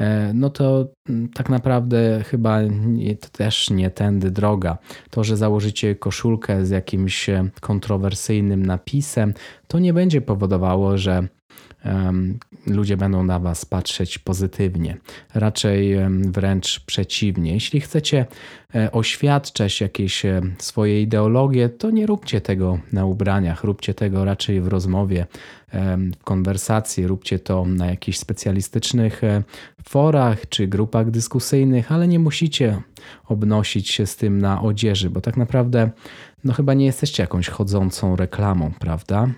e, 0.00 0.32
no 0.34 0.50
to 0.50 0.88
mm, 1.08 1.28
tak 1.28 1.48
naprawdę 1.48 2.22
chyba 2.24 2.62
nie, 2.62 3.16
też 3.16 3.70
nie 3.70 3.90
tędy 3.90 4.30
droga. 4.30 4.78
To, 5.10 5.24
że 5.24 5.36
założycie 5.36 5.94
koszulkę 5.94 6.66
z 6.66 6.70
jakimś 6.70 7.26
kontrowersyjnym 7.60 8.66
napisem, 8.66 9.34
to 9.68 9.78
nie 9.78 9.92
będzie 9.92 10.20
powodowało, 10.20 10.98
że 10.98 11.28
ludzie 12.66 12.96
będą 12.96 13.24
na 13.24 13.38
Was 13.38 13.64
patrzeć 13.64 14.18
pozytywnie, 14.18 14.96
raczej 15.34 15.96
wręcz 16.20 16.80
przeciwnie. 16.80 17.52
Jeśli 17.52 17.80
chcecie 17.80 18.26
e, 18.74 18.92
oświadczać 18.92 19.80
jakieś 19.80 20.24
e, 20.24 20.40
swoje 20.58 21.02
ideologie, 21.02 21.68
to 21.68 21.90
nie 21.90 22.06
róbcie 22.06 22.40
tego 22.40 22.78
na 22.92 23.04
ubraniach, 23.04 23.64
róbcie 23.64 23.94
tego 23.94 24.24
raczej 24.24 24.60
w 24.60 24.68
rozmowie, 24.68 25.26
w 26.20 26.24
konwersacji, 26.24 27.06
róbcie 27.06 27.38
to 27.38 27.64
na 27.64 27.86
jakichś 27.86 28.18
specjalistycznych 28.18 29.24
e, 29.24 29.42
forach 29.88 30.48
czy 30.48 30.66
grupach 30.66 31.10
dyskusyjnych, 31.10 31.92
ale 31.92 32.08
nie 32.08 32.18
musicie 32.18 32.82
obnosić 33.24 33.90
się 33.90 34.06
z 34.06 34.16
tym 34.16 34.38
na 34.38 34.62
odzieży, 34.62 35.10
bo 35.10 35.20
tak 35.20 35.36
naprawdę 35.36 35.90
no 36.44 36.52
chyba 36.52 36.74
nie 36.74 36.86
jesteście 36.86 37.22
jakąś 37.22 37.48
chodzącą 37.48 38.16
reklamą, 38.16 38.72
prawda? 38.78 39.28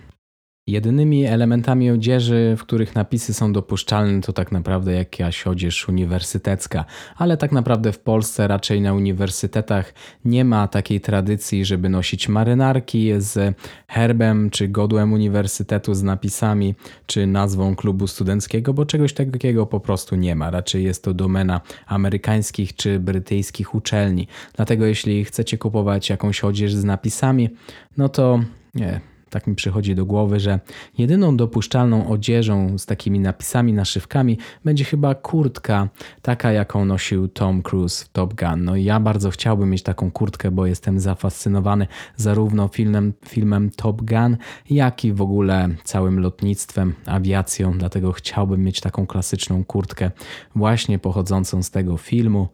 Jedynymi 0.68 1.24
elementami 1.24 1.90
odzieży, 1.90 2.54
w 2.58 2.62
których 2.62 2.94
napisy 2.94 3.34
są 3.34 3.52
dopuszczalne, 3.52 4.20
to 4.20 4.32
tak 4.32 4.52
naprawdę 4.52 4.92
jakaś 4.92 5.46
odzież 5.46 5.88
uniwersytecka, 5.88 6.84
ale 7.16 7.36
tak 7.36 7.52
naprawdę 7.52 7.92
w 7.92 7.98
Polsce 7.98 8.48
raczej 8.48 8.80
na 8.80 8.94
uniwersytetach 8.94 9.94
nie 10.24 10.44
ma 10.44 10.68
takiej 10.68 11.00
tradycji, 11.00 11.64
żeby 11.64 11.88
nosić 11.88 12.28
marynarki 12.28 13.10
z 13.18 13.56
herbem 13.88 14.50
czy 14.50 14.68
godłem 14.68 15.12
uniwersytetu 15.12 15.94
z 15.94 16.02
napisami 16.02 16.74
czy 17.06 17.26
nazwą 17.26 17.76
klubu 17.76 18.06
studenckiego, 18.06 18.74
bo 18.74 18.86
czegoś 18.86 19.12
takiego 19.12 19.66
po 19.66 19.80
prostu 19.80 20.16
nie 20.16 20.34
ma. 20.34 20.50
Raczej 20.50 20.84
jest 20.84 21.04
to 21.04 21.14
domena 21.14 21.60
amerykańskich 21.86 22.76
czy 22.76 23.00
brytyjskich 23.00 23.74
uczelni. 23.74 24.28
Dlatego 24.56 24.86
jeśli 24.86 25.24
chcecie 25.24 25.58
kupować 25.58 26.10
jakąś 26.10 26.44
odzież 26.44 26.74
z 26.74 26.84
napisami, 26.84 27.50
no 27.96 28.08
to 28.08 28.40
nie 28.74 29.17
tak 29.30 29.46
mi 29.46 29.54
przychodzi 29.54 29.94
do 29.94 30.06
głowy, 30.06 30.40
że 30.40 30.60
jedyną 30.98 31.36
dopuszczalną 31.36 32.08
odzieżą 32.08 32.78
z 32.78 32.86
takimi 32.86 33.20
napisami, 33.20 33.72
naszywkami 33.72 34.38
będzie 34.64 34.84
chyba 34.84 35.14
kurtka, 35.14 35.88
taka 36.22 36.52
jaką 36.52 36.84
nosił 36.84 37.28
Tom 37.28 37.62
Cruise 37.62 38.04
w 38.04 38.08
Top 38.08 38.34
Gun. 38.34 38.64
No 38.64 38.76
i 38.76 38.84
ja 38.84 39.00
bardzo 39.00 39.30
chciałbym 39.30 39.70
mieć 39.70 39.82
taką 39.82 40.10
kurtkę, 40.10 40.50
bo 40.50 40.66
jestem 40.66 41.00
zafascynowany 41.00 41.86
zarówno 42.16 42.68
filmem, 42.68 43.12
filmem 43.26 43.70
Top 43.70 44.02
Gun, 44.02 44.36
jak 44.70 45.04
i 45.04 45.12
w 45.12 45.22
ogóle 45.22 45.68
całym 45.84 46.20
lotnictwem, 46.20 46.94
awiacją, 47.06 47.78
dlatego 47.78 48.12
chciałbym 48.12 48.64
mieć 48.64 48.80
taką 48.80 49.06
klasyczną 49.06 49.64
kurtkę 49.64 50.10
właśnie 50.54 50.98
pochodzącą 50.98 51.62
z 51.62 51.70
tego 51.70 51.96
filmu. 51.96 52.48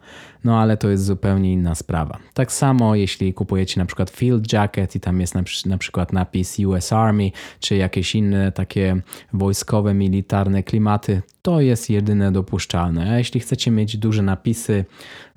No 0.44 0.60
ale 0.60 0.76
to 0.76 0.88
jest 0.88 1.04
zupełnie 1.04 1.52
inna 1.52 1.74
sprawa. 1.74 2.18
Tak 2.34 2.52
samo 2.52 2.94
jeśli 2.94 3.34
kupujecie 3.34 3.80
na 3.80 3.86
przykład 3.86 4.10
field 4.10 4.52
jacket 4.52 4.96
i 4.96 5.00
tam 5.00 5.20
jest 5.20 5.34
na, 5.34 5.42
na 5.66 5.78
przykład 5.78 6.12
napis 6.12 6.58
US 6.58 6.92
Army, 6.92 7.30
czy 7.60 7.76
jakieś 7.76 8.14
inne 8.14 8.52
takie 8.52 9.00
wojskowe, 9.32 9.94
militarne 9.94 10.62
klimaty, 10.62 11.22
to 11.44 11.60
jest 11.60 11.90
jedyne 11.90 12.32
dopuszczalne. 12.32 13.12
A 13.12 13.18
jeśli 13.18 13.40
chcecie 13.40 13.70
mieć 13.70 13.96
duże 13.96 14.22
napisy 14.22 14.84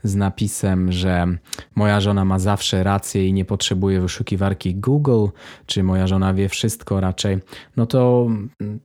z 0.04 0.16
napisem, 0.16 0.92
że 0.92 1.26
moja 1.76 2.02
żona 2.02 2.26
ma 2.26 2.40
zawsze 2.40 2.84
rację 2.84 3.28
i 3.28 3.34
nie 3.34 3.46
potrzebuje 3.46 4.02
wyszukiwarki 4.02 4.76
Google, 4.76 5.26
czy 5.66 5.84
moja 5.84 6.08
żona 6.08 6.34
wie 6.34 6.50
wszystko 6.50 7.00
raczej, 7.00 7.38
no 7.78 7.86
to, 7.86 8.28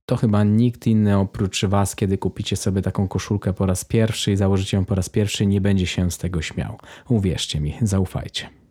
to 0.07 0.17
chyba 0.17 0.45
nikt 0.45 0.87
inny 0.87 1.19
oprócz 1.19 1.65
Was, 1.65 1.97
kiedy 1.97 2.19
kupicie 2.19 2.57
sobie 2.57 2.83
taką 2.83 3.09
koszulkę 3.09 3.53
po 3.53 3.67
raz 3.67 3.85
pierwszy 3.85 4.33
i 4.33 4.37
założycie 4.37 4.77
ją 4.77 4.85
po 4.85 4.95
raz 4.95 5.09
pierwszy, 5.09 5.47
nie 5.47 5.61
będzie 5.61 5.87
się 5.87 6.11
z 6.11 6.19
tego 6.19 6.43
śmiał. 6.43 6.79
Uwierzcie 7.09 7.61
mi, 7.61 7.75
zaufajcie. 7.83 8.62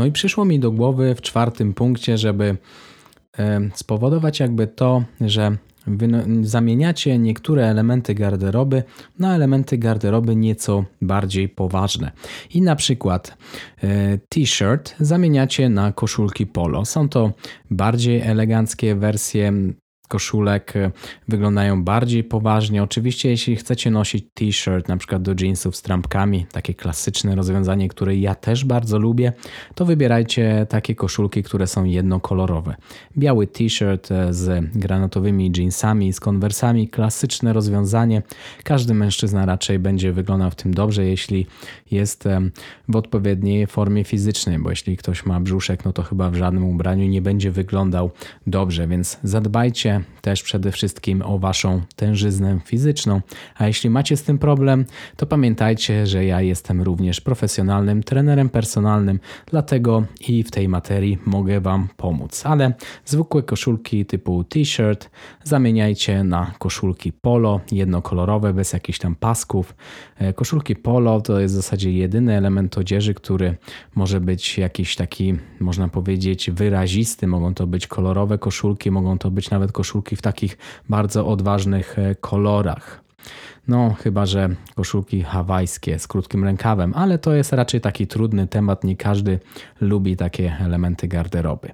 No 0.00 0.06
i 0.06 0.12
przyszło 0.12 0.44
mi 0.44 0.60
do 0.60 0.70
głowy 0.72 1.14
w 1.14 1.20
czwartym 1.20 1.74
punkcie, 1.74 2.18
żeby 2.18 2.56
spowodować 3.74 4.40
jakby 4.40 4.66
to, 4.66 5.04
że 5.20 5.56
zamieniacie 6.42 7.18
niektóre 7.18 7.68
elementy 7.68 8.14
garderoby 8.14 8.82
na 9.18 9.34
elementy 9.34 9.78
garderoby 9.78 10.36
nieco 10.36 10.84
bardziej 11.02 11.48
poważne. 11.48 12.10
I 12.54 12.62
na 12.62 12.76
przykład 12.76 13.36
e, 13.82 14.18
t-shirt 14.28 14.94
zamieniacie 15.00 15.68
na 15.68 15.92
koszulki 15.92 16.46
polo. 16.46 16.84
Są 16.84 17.08
to 17.08 17.32
bardziej 17.70 18.20
eleganckie 18.20 18.94
wersje 18.94 19.52
koszulek 20.10 20.76
e, 20.76 20.90
wyglądają 21.28 21.84
bardziej 21.84 22.24
poważnie. 22.24 22.82
Oczywiście, 22.82 23.28
jeśli 23.28 23.56
chcecie 23.56 23.90
nosić 23.90 24.24
t-shirt, 24.34 24.88
na 24.88 24.96
przykład 24.96 25.22
do 25.22 25.34
jeansów 25.40 25.76
z 25.76 25.82
trampkami, 25.82 26.46
takie 26.52 26.74
klasyczne 26.74 27.34
rozwiązanie, 27.34 27.88
które 27.88 28.16
ja 28.16 28.34
też 28.34 28.64
bardzo 28.64 28.98
lubię, 28.98 29.32
to 29.74 29.84
wybierajcie 29.84 30.66
takie 30.68 30.94
koszulki, 30.94 31.42
które 31.42 31.66
są 31.66 31.84
jednokolorowe. 31.84 32.74
Biały 33.18 33.46
t-shirt 33.46 34.12
e, 34.12 34.34
z 34.34 34.64
granatowymi 34.74 35.52
jeansami, 35.56 36.12
z 36.12 36.20
konwersami, 36.20 36.88
klasyczne 36.88 37.52
rozwiązanie. 37.52 38.22
Każdy 38.64 38.94
mężczyzna 38.94 39.46
raczej 39.46 39.78
będzie 39.78 40.12
wyglądał 40.12 40.50
w 40.50 40.54
tym 40.54 40.74
dobrze, 40.74 41.04
jeśli 41.04 41.46
jest 41.90 42.28
w 42.88 42.96
odpowiedniej 42.96 43.66
formie 43.66 44.04
fizycznej, 44.04 44.58
bo 44.58 44.70
jeśli 44.70 44.96
ktoś 44.96 45.26
ma 45.26 45.40
brzuszek, 45.40 45.84
no 45.84 45.92
to 45.92 46.02
chyba 46.02 46.30
w 46.30 46.34
żadnym 46.34 46.64
ubraniu 46.64 47.08
nie 47.08 47.22
będzie 47.22 47.50
wyglądał 47.50 48.10
dobrze, 48.46 48.88
więc 48.88 49.18
zadbajcie 49.22 49.99
też 50.20 50.42
przede 50.42 50.72
wszystkim 50.72 51.22
o 51.22 51.38
Waszą 51.38 51.82
tężyznę 51.96 52.58
fizyczną. 52.64 53.20
A 53.54 53.66
jeśli 53.66 53.90
macie 53.90 54.16
z 54.16 54.22
tym 54.22 54.38
problem, 54.38 54.84
to 55.16 55.26
pamiętajcie, 55.26 56.06
że 56.06 56.24
ja 56.24 56.40
jestem 56.40 56.82
również 56.82 57.20
profesjonalnym 57.20 58.02
trenerem 58.02 58.48
personalnym, 58.48 59.20
dlatego 59.46 60.04
i 60.28 60.42
w 60.42 60.50
tej 60.50 60.68
materii 60.68 61.18
mogę 61.26 61.60
Wam 61.60 61.88
pomóc. 61.96 62.46
Ale 62.46 62.72
zwykłe 63.04 63.42
koszulki 63.42 64.06
typu 64.06 64.44
t-shirt 64.44 65.10
zamieniajcie 65.44 66.24
na 66.24 66.52
koszulki 66.58 67.12
polo, 67.12 67.60
jednokolorowe, 67.72 68.54
bez 68.54 68.72
jakichś 68.72 68.98
tam 68.98 69.14
pasków. 69.14 69.74
E, 70.18 70.32
koszulki 70.32 70.76
polo 70.76 71.20
to 71.20 71.40
jest 71.40 71.54
w 71.54 71.56
zasadzie 71.56 71.92
jedyny 71.92 72.36
element 72.36 72.78
odzieży, 72.78 73.14
który 73.14 73.56
może 73.94 74.20
być 74.20 74.58
jakiś 74.58 74.96
taki, 74.96 75.34
można 75.60 75.88
powiedzieć, 75.88 76.50
wyrazisty. 76.50 77.26
Mogą 77.26 77.54
to 77.54 77.66
być 77.66 77.86
kolorowe 77.86 78.38
koszulki, 78.38 78.90
mogą 78.90 79.18
to 79.18 79.30
być 79.30 79.50
nawet 79.50 79.72
koszulki 79.72 79.89
koszulki 79.90 80.16
w 80.16 80.22
takich 80.22 80.58
bardzo 80.88 81.26
odważnych 81.26 81.98
e, 81.98 82.14
kolorach. 82.14 83.04
No, 83.68 83.94
chyba 83.94 84.26
że 84.26 84.48
koszulki 84.74 85.22
hawajskie 85.22 85.98
z 85.98 86.06
krótkim 86.06 86.44
rękawem, 86.44 86.92
ale 86.94 87.18
to 87.18 87.34
jest 87.34 87.52
raczej 87.52 87.80
taki 87.80 88.06
trudny 88.06 88.46
temat. 88.46 88.84
Nie 88.84 88.96
każdy 88.96 89.38
lubi 89.80 90.16
takie 90.16 90.56
elementy 90.60 91.08
garderoby. 91.08 91.72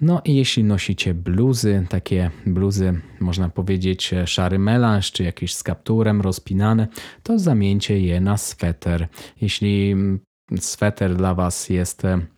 No 0.00 0.22
i 0.24 0.36
jeśli 0.36 0.64
nosicie 0.64 1.14
bluzy, 1.14 1.86
takie 1.88 2.30
bluzy, 2.46 3.00
można 3.20 3.48
powiedzieć, 3.48 4.12
e, 4.12 4.26
szary 4.26 4.58
melanż, 4.58 5.12
czy 5.12 5.24
jakieś 5.24 5.54
z 5.54 5.62
kapturem 5.62 6.20
rozpinane, 6.20 6.88
to 7.22 7.38
zamieńcie 7.38 8.00
je 8.00 8.20
na 8.20 8.36
sweter. 8.36 9.08
Jeśli 9.40 9.90
mm, 9.92 10.20
sweter 10.60 11.16
dla 11.16 11.34
Was 11.34 11.68
jest 11.68 12.04
e, 12.04 12.33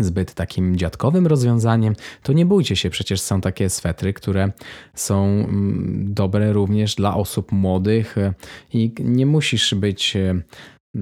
zbyt 0.00 0.34
takim 0.34 0.76
dziadkowym 0.76 1.26
rozwiązaniem, 1.26 1.94
to 2.22 2.32
nie 2.32 2.46
bójcie 2.46 2.76
się, 2.76 2.90
przecież 2.90 3.20
są 3.20 3.40
takie 3.40 3.70
swetry, 3.70 4.12
które 4.12 4.52
są 4.94 5.24
mm, 5.24 6.14
dobre 6.14 6.52
również 6.52 6.94
dla 6.94 7.14
osób 7.14 7.52
młodych 7.52 8.18
e, 8.18 8.34
i 8.72 8.92
nie 9.00 9.26
musisz 9.26 9.74
być 9.74 10.16
e, 10.16 10.42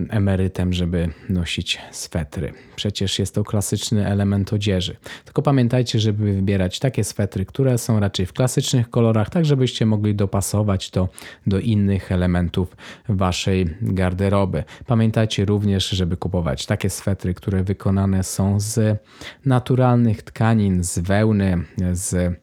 emerytem, 0.09 0.73
żeby 0.73 1.09
nosić 1.28 1.78
swetry. 1.90 2.52
Przecież 2.76 3.18
jest 3.18 3.35
to 3.35 3.44
klasyczny 3.44 4.06
element 4.06 4.52
odzieży. 4.52 4.97
Tylko 5.25 5.42
pamiętajcie, 5.42 5.99
żeby 6.00 6.35
wybierać 6.35 6.78
takie 6.78 7.04
swetry, 7.04 7.44
które 7.44 7.78
są 7.78 8.00
raczej 8.00 8.26
w 8.26 8.32
klasycznych 8.32 8.90
kolorach, 8.90 9.30
tak 9.30 9.44
żebyście 9.44 9.87
mogli 9.87 10.14
dopasować 10.14 10.90
to 10.90 11.09
do 11.47 11.59
innych 11.59 12.12
elementów 12.12 12.76
waszej 13.09 13.66
garderoby. 13.82 14.64
Pamiętajcie 14.87 15.44
również, 15.44 15.88
żeby 15.88 16.16
kupować 16.16 16.66
takie 16.66 16.90
swetry, 16.90 17.35
które 17.35 17.64
wykonane 17.64 18.25
są 18.25 18.61
z 18.61 18.99
naturalnych 19.44 20.23
tkanin, 20.23 20.85
z 20.85 20.99
wełny, 20.99 21.64
z 21.92 22.40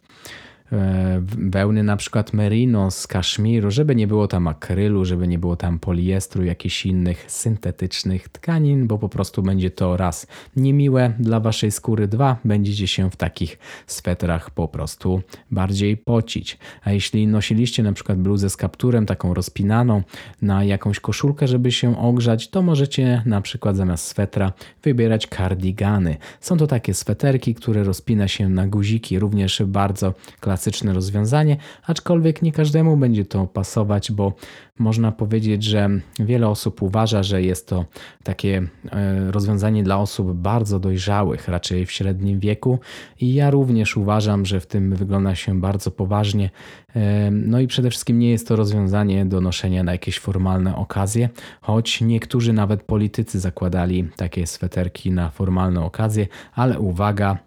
wełny 1.38 1.84
na 1.84 1.98
przykład 1.98 2.34
merino 2.34 2.92
z 2.92 3.08
kaszmiru, 3.08 3.72
żeby 3.72 3.96
nie 3.96 4.08
było 4.08 4.28
tam 4.28 4.48
akrylu, 4.48 5.06
żeby 5.06 5.28
nie 5.28 5.40
było 5.40 5.56
tam 5.56 5.80
poliestru, 5.80 6.44
jakichś 6.44 6.86
innych 6.86 7.32
syntetycznych 7.32 8.30
tkanin, 8.30 8.88
bo 8.88 8.98
po 8.98 9.10
prostu 9.10 9.44
będzie 9.44 9.72
to 9.72 9.98
raz 9.98 10.28
niemiłe 10.56 11.14
dla 11.20 11.40
waszej 11.40 11.72
skóry, 11.72 12.08
dwa 12.08 12.38
będziecie 12.46 12.88
się 12.88 13.12
w 13.12 13.16
takich 13.16 13.58
swetrach 13.88 14.52
po 14.52 14.68
prostu 14.68 15.22
bardziej 15.52 15.98
pocić. 15.98 16.58
A 16.84 16.92
jeśli 16.92 17.28
nosiliście 17.28 17.84
na 17.84 17.94
przykład 17.94 18.20
bluzę 18.20 18.50
z 18.50 18.58
kapturem 18.58 19.06
taką 19.06 19.34
rozpinaną 19.34 20.04
na 20.42 20.64
jakąś 20.64 21.00
koszulkę, 21.00 21.48
żeby 21.48 21.72
się 21.72 22.00
ogrzać, 22.00 22.50
to 22.50 22.62
możecie 22.62 23.22
na 23.26 23.42
przykład 23.42 23.76
zamiast 23.76 24.06
swetra 24.08 24.54
wybierać 24.84 25.28
kardigany. 25.28 26.18
Są 26.42 26.58
to 26.58 26.68
takie 26.68 26.94
sweterki, 26.94 27.56
które 27.56 27.84
rozpina 27.84 28.28
się 28.28 28.50
na 28.50 28.68
guziki, 28.68 29.20
również 29.20 29.64
bardzo 29.66 30.14
klasyczne 30.40 30.56
klasyczne 30.57 30.93
rozwiązanie, 30.93 31.57
aczkolwiek 31.87 32.41
nie 32.41 32.51
każdemu 32.51 32.98
będzie 32.98 33.25
to 33.25 33.48
pasować, 33.48 34.11
bo 34.11 34.33
można 34.79 35.11
powiedzieć, 35.11 35.63
że 35.63 35.89
wiele 36.20 36.48
osób 36.48 36.81
uważa, 36.81 37.24
że 37.24 37.41
jest 37.41 37.67
to 37.67 37.85
takie 38.24 38.67
e, 38.91 39.31
rozwiązanie 39.31 39.83
dla 39.83 39.98
osób 39.98 40.33
bardzo 40.33 40.79
dojrzałych, 40.79 41.48
raczej 41.48 41.85
w 41.85 41.91
średnim 41.91 42.39
wieku. 42.39 42.79
I 43.22 43.33
ja 43.33 43.51
również 43.51 43.98
uważam, 43.98 44.46
że 44.46 44.59
w 44.59 44.65
tym 44.65 44.96
wygląda 44.96 45.35
się 45.35 45.61
bardzo 45.61 45.91
poważnie. 45.91 46.50
E, 46.96 47.31
no 47.31 47.59
i 47.59 47.67
przede 47.67 47.89
wszystkim 47.89 48.20
nie 48.20 48.31
jest 48.31 48.48
to 48.48 48.55
rozwiązanie 48.55 49.25
do 49.25 49.41
noszenia 49.41 49.83
na 49.83 49.91
jakieś 49.91 50.20
formalne 50.20 50.75
okazje, 50.75 51.29
choć 51.61 52.01
niektórzy 52.01 52.53
nawet 52.53 52.83
politycy 52.83 53.39
zakładali 53.39 54.09
takie 54.15 54.48
sweterki 54.48 55.11
na 55.11 55.29
formalne 55.29 55.83
okazje, 55.83 56.27
ale 56.53 56.79
uwaga, 56.79 57.47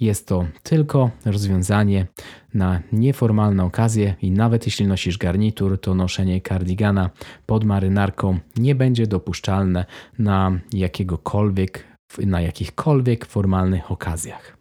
jest 0.00 0.26
to 0.26 0.46
tylko 0.62 1.10
rozwiązanie 1.24 2.06
na 2.54 2.80
nieformalne 2.92 3.64
okazje 3.64 4.14
i 4.22 4.30
nawet 4.30 4.66
jeśli 4.66 4.86
nosisz 4.86 5.18
garnitur, 5.18 5.80
to 5.80 5.94
noszenie 5.94 6.40
kardigana 6.40 7.10
pod 7.46 7.64
marynarką 7.64 8.38
nie 8.56 8.74
będzie 8.74 9.06
dopuszczalne 9.06 9.84
na 10.18 10.60
jakiegokolwiek, 10.72 11.84
na 12.18 12.40
jakichkolwiek 12.40 13.26
formalnych 13.26 13.90
okazjach. 13.90 14.58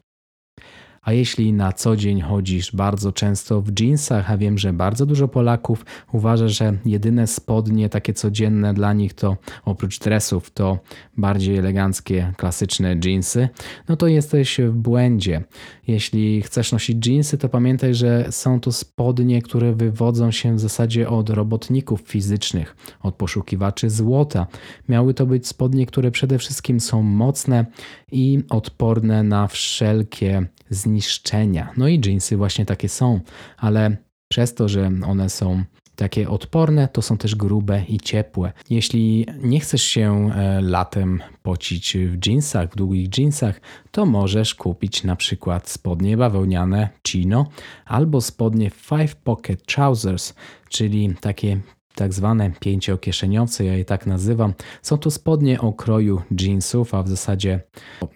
A 1.08 1.14
jeśli 1.14 1.54
na 1.54 1.74
co 1.74 1.96
dzień 1.96 2.22
chodzisz 2.22 2.76
bardzo 2.76 3.12
często 3.12 3.62
w 3.62 3.80
jeansach, 3.80 4.32
a 4.32 4.38
wiem, 4.38 4.58
że 4.58 4.74
bardzo 4.74 5.06
dużo 5.06 5.28
Polaków 5.28 5.86
uważa, 6.14 6.48
że 6.48 6.78
jedyne 6.86 7.28
spodnie 7.28 7.90
takie 7.90 8.14
codzienne 8.14 8.74
dla 8.74 8.94
nich 8.94 9.14
to 9.14 9.38
oprócz 9.66 10.00
dresów 10.00 10.52
to 10.52 10.80
bardziej 11.18 11.58
eleganckie, 11.58 12.34
klasyczne 12.38 12.96
jeansy, 13.06 13.50
no 13.90 13.96
to 13.96 14.08
jesteś 14.08 14.58
w 14.60 14.74
błędzie. 14.74 15.44
Jeśli 15.88 16.42
chcesz 16.42 16.72
nosić 16.72 17.08
jeansy, 17.08 17.38
to 17.38 17.50
pamiętaj, 17.50 17.96
że 17.96 18.28
są 18.32 18.60
to 18.60 18.72
spodnie, 18.72 19.42
które 19.42 19.74
wywodzą 19.74 20.32
się 20.32 20.56
w 20.56 20.60
zasadzie 20.60 21.10
od 21.10 21.30
robotników 21.30 22.02
fizycznych, 22.02 22.76
od 23.02 23.16
poszukiwaczy 23.16 23.90
złota. 23.90 24.48
Miały 24.90 25.14
to 25.14 25.26
być 25.26 25.48
spodnie, 25.48 25.86
które 25.86 26.12
przede 26.12 26.38
wszystkim 26.38 26.80
są 26.80 27.02
mocne 27.02 27.66
i 28.12 28.44
odporne 28.50 29.24
na 29.24 29.48
wszelkie 29.48 30.46
zniszczenia. 30.70 31.74
No 31.78 31.88
i 31.88 32.02
jeansy 32.06 32.38
właśnie 32.38 32.66
takie 32.66 32.90
są, 32.90 33.20
ale 33.58 33.98
przez 34.28 34.54
to, 34.54 34.70
że 34.70 34.92
one 35.08 35.30
są 35.30 35.64
takie 35.98 36.30
odporne, 36.30 36.88
to 36.88 37.02
są 37.02 37.18
też 37.18 37.36
grube 37.36 37.84
i 37.88 38.00
ciepłe. 38.00 38.52
Jeśli 38.70 39.26
nie 39.42 39.60
chcesz 39.60 39.84
się 39.84 40.30
e, 40.36 40.62
latem 40.62 41.22
pocić 41.44 41.98
w 41.98 42.28
jeansach, 42.28 42.72
w 42.72 42.76
długich 42.76 43.18
jeansach, 43.18 43.62
to 43.92 44.06
możesz 44.06 44.56
kupić 44.56 45.04
na 45.04 45.16
przykład 45.16 45.70
spodnie 45.70 46.18
bawełniane 46.18 46.90
chino 47.08 47.48
albo 47.86 48.22
spodnie 48.22 48.70
five 48.70 49.16
pocket 49.16 49.66
trousers, 49.66 50.34
czyli 50.70 51.16
takie 51.22 51.60
tak 51.98 52.14
zwane 52.14 52.52
pięciokieszeniowce, 52.60 53.66
ja 53.66 53.78
je 53.78 53.86
tak 53.86 54.06
nazywam. 54.06 54.54
Są 54.82 54.98
to 54.98 55.12
spodnie 55.12 55.62
o 55.62 55.74
kroju 55.74 56.22
jeansów, 56.42 56.94
a 56.94 57.04
w 57.04 57.10
zasadzie, 57.10 57.60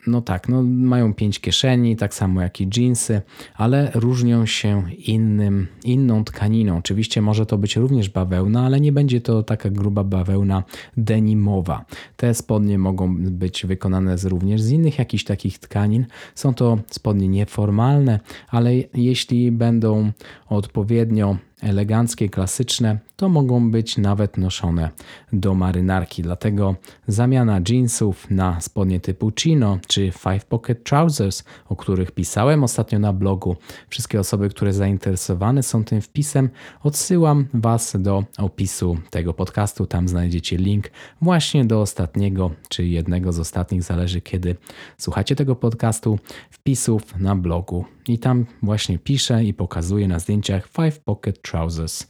no 0.08 0.22
tak, 0.22 0.50
no 0.50 0.64
mają 0.64 1.14
pięć 1.14 1.40
kieszeni, 1.40 1.96
tak 1.96 2.14
samo 2.14 2.42
jak 2.42 2.62
i 2.62 2.70
jeansy, 2.78 3.22
ale 3.56 3.92
różnią 3.96 4.46
się 4.46 4.84
innym, 4.98 5.68
inną 5.84 6.24
tkaniną. 6.24 6.78
Oczywiście 6.78 7.22
może 7.22 7.46
to 7.46 7.58
być 7.58 7.76
również 7.76 8.10
bawełna, 8.10 8.66
ale 8.66 8.82
nie 8.82 8.92
będzie 8.92 9.22
to 9.22 9.44
taka 9.44 9.70
gruba 9.70 10.04
bawełna 10.04 10.64
denimowa. 10.98 11.86
Te 12.18 12.34
spodnie 12.34 12.78
mogą 12.78 13.18
być 13.18 13.66
wykonane 13.66 14.18
z, 14.18 14.26
również 14.26 14.62
z 14.62 14.72
innych 14.72 15.00
jakichś 15.00 15.24
takich 15.24 15.60
tkanin. 15.60 16.06
Są 16.36 16.54
to 16.54 16.78
spodnie 16.92 17.28
nieformalne, 17.28 18.20
ale 18.50 18.74
jeśli 18.94 19.52
będą 19.52 20.12
odpowiednio 20.50 21.38
eleganckie, 21.62 22.30
klasyczne, 22.30 23.00
to 23.16 23.30
mogą 23.30 23.72
być 23.72 23.98
nawet 23.98 24.38
noszone 24.38 24.90
do 25.34 25.56
marynarki. 25.56 26.22
Dlatego 26.22 26.76
zamiana 27.08 27.62
jeansów 27.70 28.30
na 28.30 28.62
spodnie 28.62 29.00
typu 29.00 29.32
chino 29.40 29.80
czy 29.88 30.12
five 30.12 30.46
pocket 30.46 30.84
trousers, 30.84 31.44
o 31.70 31.76
których 31.76 32.12
pisałem 32.12 32.64
ostatnio 32.64 33.00
na 33.00 33.14
blogu, 33.14 33.56
wszystkie 33.90 34.20
osoby, 34.20 34.50
które 34.50 34.74
zainteresowane 34.74 35.64
są 35.64 35.84
tym 35.84 36.02
wpisem, 36.02 36.50
odsyłam 36.84 37.46
Was 37.54 37.96
do 38.00 38.24
opisu 38.38 38.98
tego 39.10 39.34
podcastu. 39.34 39.86
Tam 39.86 40.08
znajdziecie 40.08 40.58
link 40.58 40.92
właśnie 41.22 41.66
do 41.66 41.82
ostatniego, 41.82 42.52
czy 42.70 42.86
jednego 42.86 43.34
z 43.34 43.40
ostatnich, 43.40 43.84
zależy 43.84 44.22
kiedy 44.22 44.56
słuchacie 44.98 45.36
tego 45.36 45.56
podcastu, 45.56 46.20
wpisów 46.50 47.20
na 47.20 47.36
blogu. 47.36 47.86
I 48.08 48.20
tam 48.20 48.46
właśnie 48.64 49.00
piszę 49.00 49.44
i 49.44 49.54
pokazuję 49.54 50.08
na 50.08 50.20
zdjęciach 50.20 50.68
Five 50.68 51.00
Pocket 51.00 51.42
Trousers. 51.42 52.08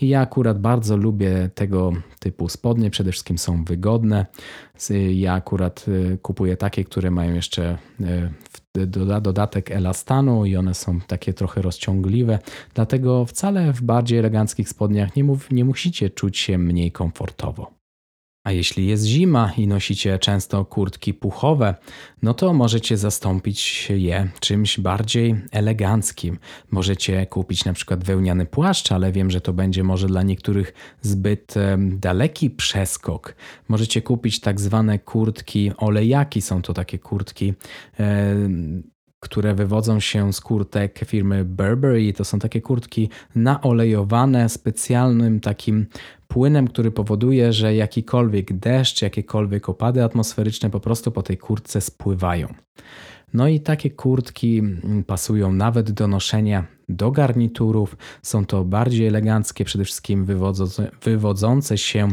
I 0.00 0.08
ja 0.08 0.20
akurat 0.20 0.60
bardzo 0.60 0.96
lubię 0.96 1.50
tego 1.54 1.92
typu 2.18 2.48
spodnie, 2.48 2.90
przede 2.90 3.12
wszystkim 3.12 3.38
są 3.38 3.64
wygodne. 3.64 4.26
Ja 5.14 5.32
akurat 5.32 5.84
y, 5.88 6.18
kupuję 6.22 6.56
takie, 6.56 6.84
które 6.84 7.10
mają 7.10 7.34
jeszcze 7.34 7.78
y, 8.00 8.86
dodatek 9.20 9.70
elastanu 9.70 10.44
i 10.44 10.56
one 10.56 10.74
są 10.74 11.00
takie 11.00 11.32
trochę 11.32 11.62
rozciągliwe. 11.62 12.38
Dlatego 12.74 13.24
wcale 13.24 13.72
w 13.72 13.82
bardziej 13.82 14.18
eleganckich 14.18 14.68
spodniach 14.68 15.16
nie, 15.16 15.24
mów, 15.24 15.50
nie 15.50 15.64
musicie 15.64 16.10
czuć 16.10 16.38
się 16.38 16.58
mniej 16.58 16.92
komfortowo. 16.92 17.83
A 18.44 18.52
jeśli 18.52 18.86
jest 18.86 19.04
zima 19.04 19.52
i 19.56 19.66
nosicie 19.66 20.18
często 20.18 20.64
kurtki 20.64 21.14
puchowe, 21.14 21.74
no 22.22 22.34
to 22.34 22.52
możecie 22.52 22.96
zastąpić 22.96 23.88
je 23.90 24.28
czymś 24.40 24.80
bardziej 24.80 25.34
eleganckim. 25.52 26.38
Możecie 26.70 27.26
kupić 27.26 27.64
na 27.64 27.72
przykład 27.72 28.04
wełniany 28.04 28.46
płaszcz, 28.46 28.92
ale 28.92 29.12
wiem, 29.12 29.30
że 29.30 29.40
to 29.40 29.52
będzie 29.52 29.84
może 29.84 30.06
dla 30.06 30.22
niektórych 30.22 30.72
zbyt 31.02 31.54
daleki 31.78 32.50
przeskok. 32.50 33.34
Możecie 33.68 34.02
kupić 34.02 34.40
tak 34.40 34.60
zwane 34.60 34.98
kurtki 34.98 35.72
olejaki, 35.76 36.42
są 36.42 36.62
to 36.62 36.74
takie 36.74 36.98
kurtki 36.98 37.54
które 39.24 39.54
wywodzą 39.54 40.00
się 40.00 40.32
z 40.32 40.40
kurtek 40.40 41.00
firmy 41.06 41.44
Burberry. 41.44 42.12
To 42.12 42.24
są 42.24 42.38
takie 42.38 42.60
kurtki 42.60 43.08
naolejowane 43.34 44.48
specjalnym 44.48 45.40
takim 45.40 45.86
płynem, 46.28 46.68
który 46.68 46.90
powoduje, 46.90 47.52
że 47.52 47.74
jakikolwiek 47.74 48.52
deszcz, 48.52 49.02
jakiekolwiek 49.02 49.68
opady 49.68 50.04
atmosferyczne 50.04 50.70
po 50.70 50.80
prostu 50.80 51.12
po 51.12 51.22
tej 51.22 51.38
kurtce 51.38 51.80
spływają. 51.80 52.54
No 53.34 53.48
i 53.48 53.60
takie 53.60 53.90
kurtki 53.90 54.58
mm, 54.58 55.04
pasują 55.04 55.52
nawet 55.52 55.90
do 55.90 56.08
noszenia 56.08 56.66
do 56.88 57.10
garniturów. 57.10 57.96
Są 58.22 58.46
to 58.46 58.64
bardziej 58.64 59.06
eleganckie, 59.06 59.64
przede 59.64 59.84
wszystkim 59.84 60.26
wywodzące 61.02 61.78
się 61.78 62.08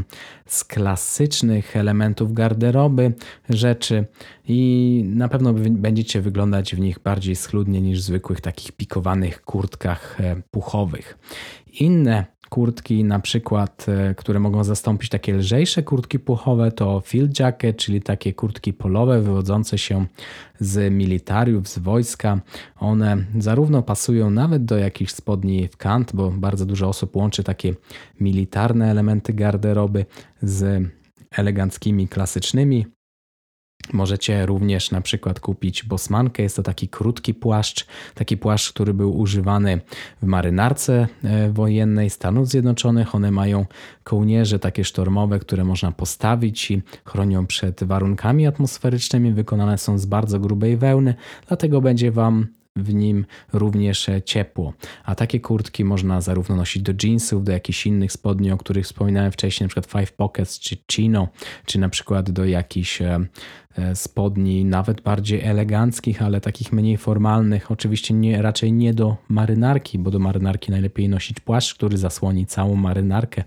z 0.46 0.64
klasycznych 0.64 1.76
elementów 1.76 2.34
garderoby 2.34 3.14
rzeczy 3.50 4.06
i 4.48 5.04
na 5.08 5.28
pewno 5.28 5.54
będziecie 5.70 6.22
wyglądać 6.22 6.76
w 6.76 6.80
nich 6.80 7.00
bardziej 7.00 7.36
schludnie 7.36 7.82
niż 7.82 8.00
w 8.00 8.04
zwykłych 8.04 8.42
takich 8.42 8.72
pikowanych 8.72 9.42
kurtkach 9.42 10.22
e, 10.22 10.42
puchowych. 10.52 11.18
Inne 11.80 12.26
kurtki, 12.52 13.04
na 13.04 13.20
przykład, 13.20 13.86
e, 13.90 14.16
które 14.16 14.40
mogą 14.40 14.64
zastąpić 14.64 15.10
takie 15.10 15.34
lżejsze 15.34 15.84
kurtki 15.84 16.20
puchowe, 16.20 16.72
to 16.72 17.02
field 17.06 17.40
jacket, 17.40 17.78
czyli 17.78 18.02
takie 18.02 18.34
kurtki 18.34 18.74
polowe 18.74 19.22
wywodzące 19.22 19.78
się 19.78 20.06
z 20.60 20.94
militariów, 20.94 21.68
z 21.68 21.80
wojska. 21.80 22.42
One 22.80 23.26
zarówno 23.40 23.82
pasują 23.82 24.30
nawet 24.30 24.66
do 24.66 24.78
jakichś 24.78 25.12
spodni 25.12 25.68
w 25.68 25.78
kant, 25.78 26.12
bo 26.16 26.32
bardzo 26.32 26.66
dużo 26.66 26.88
osób 26.88 27.16
łączy 27.16 27.44
takie 27.44 27.74
militarne 28.20 28.92
elementy 28.92 29.34
garderoby 29.34 30.06
z 30.42 30.88
eleganckimi, 31.32 32.08
klasycznymi 32.08 32.86
Możecie 33.94 34.46
również 34.46 34.92
na 34.92 35.02
przykład 35.02 35.40
kupić 35.40 35.84
bosmankę. 35.84 36.44
Jest 36.44 36.56
to 36.56 36.64
taki 36.64 36.88
krótki 36.88 37.34
płaszcz, 37.34 37.86
taki 38.16 38.38
płaszcz, 38.38 38.74
który 38.74 38.94
był 38.94 39.20
używany 39.20 39.82
w 40.22 40.26
marynarce 40.26 41.08
e, 41.24 41.52
wojennej 41.52 42.10
Stanów 42.10 42.48
Zjednoczonych. 42.48 43.16
One 43.16 43.32
mają 43.32 43.66
kołnierze 44.04 44.60
takie 44.60 44.84
sztormowe, 44.84 45.40
które 45.40 45.64
można 45.64 45.92
postawić 45.92 46.72
i 46.72 46.82
chronią 47.06 47.48
przed 47.48 47.84
warunkami 47.84 48.48
atmosferycznymi. 48.48 49.34
Wykonane 49.34 49.78
są 49.78 49.98
z 49.98 50.06
bardzo 50.06 50.40
grubej 50.40 50.78
wełny, 50.78 51.16
dlatego 51.48 51.82
będzie 51.82 52.12
Wam 52.12 52.48
w 52.76 52.94
nim 52.94 53.26
również 53.54 54.10
ciepło. 54.26 54.74
A 55.04 55.16
takie 55.16 55.40
kurtki 55.40 55.86
można 55.86 56.22
zarówno 56.22 56.56
nosić 56.56 56.84
do 56.84 56.94
jeansów, 57.04 57.44
do 57.44 57.52
jakichś 57.52 57.88
innych 57.88 58.12
spodni, 58.12 58.52
o 58.52 58.58
których 58.58 58.86
wspominałem 58.86 59.32
wcześniej, 59.32 59.68
przykład 59.68 59.86
Five 59.86 60.14
Pockets 60.14 60.60
czy 60.60 60.78
Chino, 60.92 61.28
czy 61.66 61.80
na 61.80 61.90
przykład 61.90 62.32
do 62.32 62.46
jakichś 62.46 63.02
E, 63.02 63.26
spodni, 63.94 64.66
nawet 64.66 65.02
bardziej 65.02 65.42
eleganckich, 65.42 66.22
ale 66.22 66.42
takich 66.42 66.74
mniej 66.74 66.98
formalnych. 66.98 67.72
Oczywiście 67.72 68.14
nie, 68.14 68.42
raczej 68.42 68.74
nie 68.74 68.94
do 68.94 69.18
marynarki, 69.30 70.00
bo 70.00 70.12
do 70.12 70.20
marynarki 70.20 70.72
najlepiej 70.72 71.10
nosić 71.10 71.40
płaszcz, 71.40 71.76
który 71.76 71.98
zasłoni 71.98 72.46
całą 72.46 72.76
marynarkę 72.76 73.44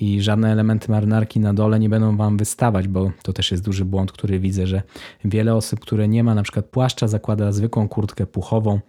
i 0.00 0.22
żadne 0.22 0.52
elementy 0.52 0.90
marynarki 0.90 1.40
na 1.40 1.54
dole 1.54 1.78
nie 1.78 1.88
będą 1.88 2.16
Wam 2.16 2.36
wystawać, 2.36 2.88
bo 2.88 3.12
to 3.22 3.32
też 3.32 3.50
jest 3.50 3.64
duży 3.64 3.84
błąd, 3.84 4.12
który 4.12 4.38
widzę, 4.40 4.66
że 4.66 4.82
wiele 5.24 5.54
osób, 5.54 5.80
które 5.80 6.08
nie 6.08 6.24
ma 6.24 6.34
na 6.34 6.42
przykład 6.42 6.66
płaszcza, 6.66 7.08
zakłada 7.08 7.52
zwykłą 7.52 7.88
kurtkę 7.88 8.26
puchową 8.26 8.80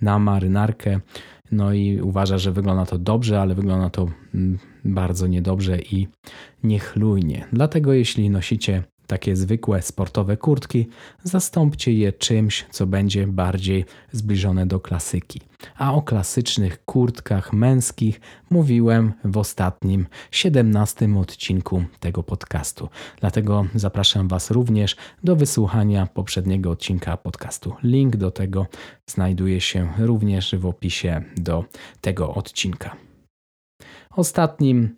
na 0.00 0.18
marynarkę. 0.18 1.00
No 1.52 1.72
i 1.72 2.00
uważa, 2.00 2.38
że 2.38 2.52
wygląda 2.52 2.86
to 2.86 2.98
dobrze, 2.98 3.40
ale 3.40 3.54
wygląda 3.54 3.90
to 3.90 4.08
mm, 4.34 4.58
bardzo 4.84 5.26
niedobrze 5.26 5.78
i 5.78 6.08
niechlujnie. 6.64 7.46
Dlatego 7.52 7.92
jeśli 7.92 8.30
nosicie 8.30 8.82
takie 9.12 9.36
zwykłe 9.36 9.82
sportowe 9.82 10.36
kurtki, 10.36 10.88
zastąpcie 11.24 11.92
je 11.92 12.12
czymś, 12.12 12.66
co 12.70 12.86
będzie 12.86 13.26
bardziej 13.26 13.84
zbliżone 14.12 14.66
do 14.66 14.80
klasyki. 14.80 15.40
A 15.76 15.94
o 15.94 16.02
klasycznych 16.02 16.84
kurtkach 16.84 17.52
męskich 17.52 18.20
mówiłem 18.50 19.12
w 19.24 19.36
ostatnim, 19.36 20.06
17 20.30 21.08
odcinku 21.18 21.84
tego 22.00 22.22
podcastu. 22.22 22.88
Dlatego 23.20 23.66
zapraszam 23.74 24.28
Was 24.28 24.50
również 24.50 24.96
do 25.24 25.36
wysłuchania 25.36 26.06
poprzedniego 26.06 26.70
odcinka 26.70 27.16
podcastu. 27.16 27.74
Link 27.82 28.16
do 28.16 28.30
tego 28.30 28.66
znajduje 29.06 29.60
się 29.60 29.92
również 29.98 30.54
w 30.54 30.66
opisie 30.66 31.22
do 31.36 31.64
tego 32.00 32.34
odcinka. 32.34 32.96
Ostatnim 34.16 34.96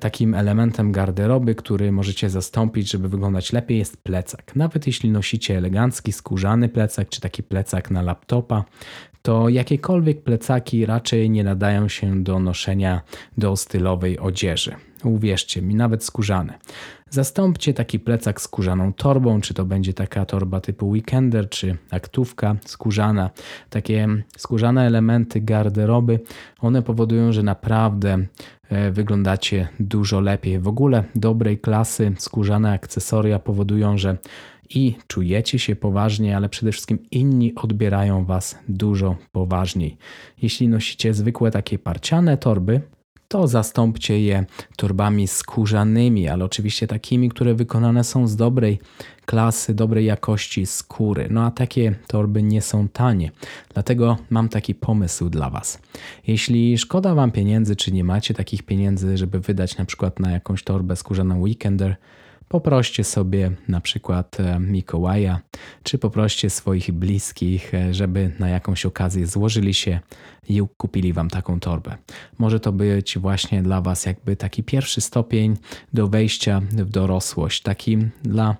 takim 0.00 0.34
elementem 0.34 0.92
garderoby, 0.92 1.54
który 1.54 1.92
możecie 1.92 2.30
zastąpić, 2.30 2.90
żeby 2.90 3.08
wyglądać 3.08 3.52
lepiej, 3.52 3.78
jest 3.78 3.96
plecak. 3.96 4.56
Nawet 4.56 4.86
jeśli 4.86 5.10
nosicie 5.10 5.56
elegancki, 5.56 6.12
skórzany 6.12 6.68
plecak, 6.68 7.08
czy 7.08 7.20
taki 7.20 7.42
plecak 7.42 7.90
na 7.90 8.02
laptopa, 8.02 8.64
to 9.28 9.48
jakiekolwiek 9.48 10.22
plecaki 10.22 10.86
raczej 10.86 11.30
nie 11.30 11.44
nadają 11.44 11.88
się 11.88 12.22
do 12.22 12.38
noszenia 12.38 13.00
do 13.38 13.56
stylowej 13.56 14.18
odzieży. 14.18 14.74
Uwierzcie 15.04 15.62
mi, 15.62 15.74
nawet 15.74 16.04
skórzane. 16.04 16.58
Zastąpcie 17.10 17.74
taki 17.74 18.00
plecak 18.00 18.40
skórzaną 18.40 18.92
torbą, 18.92 19.40
czy 19.40 19.54
to 19.54 19.64
będzie 19.64 19.94
taka 19.94 20.24
torba 20.24 20.60
typu 20.60 20.88
weekender, 20.88 21.48
czy 21.48 21.76
aktówka 21.90 22.56
skórzana. 22.64 23.30
Takie 23.70 24.08
skórzane 24.36 24.86
elementy 24.86 25.40
garderoby, 25.40 26.20
one 26.60 26.82
powodują, 26.82 27.32
że 27.32 27.42
naprawdę 27.42 28.18
e, 28.68 28.90
wyglądacie 28.90 29.68
dużo 29.80 30.20
lepiej. 30.20 30.58
W 30.58 30.68
ogóle 30.68 31.04
dobrej 31.14 31.58
klasy 31.58 32.12
skórzane 32.18 32.72
akcesoria 32.72 33.38
powodują, 33.38 33.98
że 33.98 34.16
i 34.70 34.94
czujecie 35.06 35.58
się 35.58 35.76
poważnie, 35.76 36.36
ale 36.36 36.48
przede 36.48 36.72
wszystkim 36.72 36.98
inni 37.10 37.54
odbierają 37.54 38.24
Was 38.24 38.58
dużo 38.68 39.16
poważniej. 39.32 39.96
Jeśli 40.42 40.68
nosicie 40.68 41.14
zwykłe 41.14 41.50
takie 41.50 41.78
parciane 41.78 42.36
torby, 42.36 42.80
to 43.28 43.48
zastąpcie 43.48 44.20
je 44.20 44.44
torbami 44.76 45.28
skórzanymi, 45.28 46.28
ale 46.28 46.44
oczywiście 46.44 46.86
takimi, 46.86 47.28
które 47.28 47.54
wykonane 47.54 48.04
są 48.04 48.26
z 48.26 48.36
dobrej 48.36 48.78
klasy, 49.26 49.74
dobrej 49.74 50.04
jakości 50.04 50.66
skóry. 50.66 51.28
No 51.30 51.44
a 51.44 51.50
takie 51.50 51.94
torby 52.06 52.42
nie 52.42 52.62
są 52.62 52.88
tanie. 52.88 53.30
Dlatego 53.74 54.16
mam 54.30 54.48
taki 54.48 54.74
pomysł 54.74 55.28
dla 55.28 55.50
Was. 55.50 55.78
Jeśli 56.26 56.78
szkoda 56.78 57.14
Wam 57.14 57.30
pieniędzy, 57.30 57.76
czy 57.76 57.92
nie 57.92 58.04
macie 58.04 58.34
takich 58.34 58.62
pieniędzy, 58.62 59.18
żeby 59.18 59.40
wydać 59.40 59.78
na 59.78 59.84
przykład 59.84 60.20
na 60.20 60.30
jakąś 60.30 60.62
torbę 60.62 60.96
skórzaną 60.96 61.40
Weekender, 61.40 61.96
poproście 62.48 63.04
sobie 63.04 63.50
na 63.68 63.80
przykład 63.80 64.40
e, 64.40 64.60
Mikołaja, 64.60 65.40
czy 65.82 65.98
poproście 65.98 66.50
swoich 66.50 66.92
bliskich, 66.92 67.74
e, 67.74 67.94
żeby 67.94 68.32
na 68.38 68.48
jakąś 68.48 68.86
okazję 68.86 69.26
złożyli 69.26 69.74
się 69.74 70.00
i 70.48 70.62
kupili 70.76 71.12
Wam 71.12 71.30
taką 71.30 71.60
torbę. 71.60 71.96
Może 72.38 72.60
to 72.60 72.72
być 72.72 73.18
właśnie 73.18 73.62
dla 73.62 73.80
Was 73.80 74.06
jakby 74.06 74.36
taki 74.36 74.62
pierwszy 74.62 75.00
stopień 75.00 75.56
do 75.92 76.08
wejścia 76.08 76.60
w 76.70 76.90
dorosłość, 76.90 77.62
taki 77.62 77.98
dla 78.22 78.56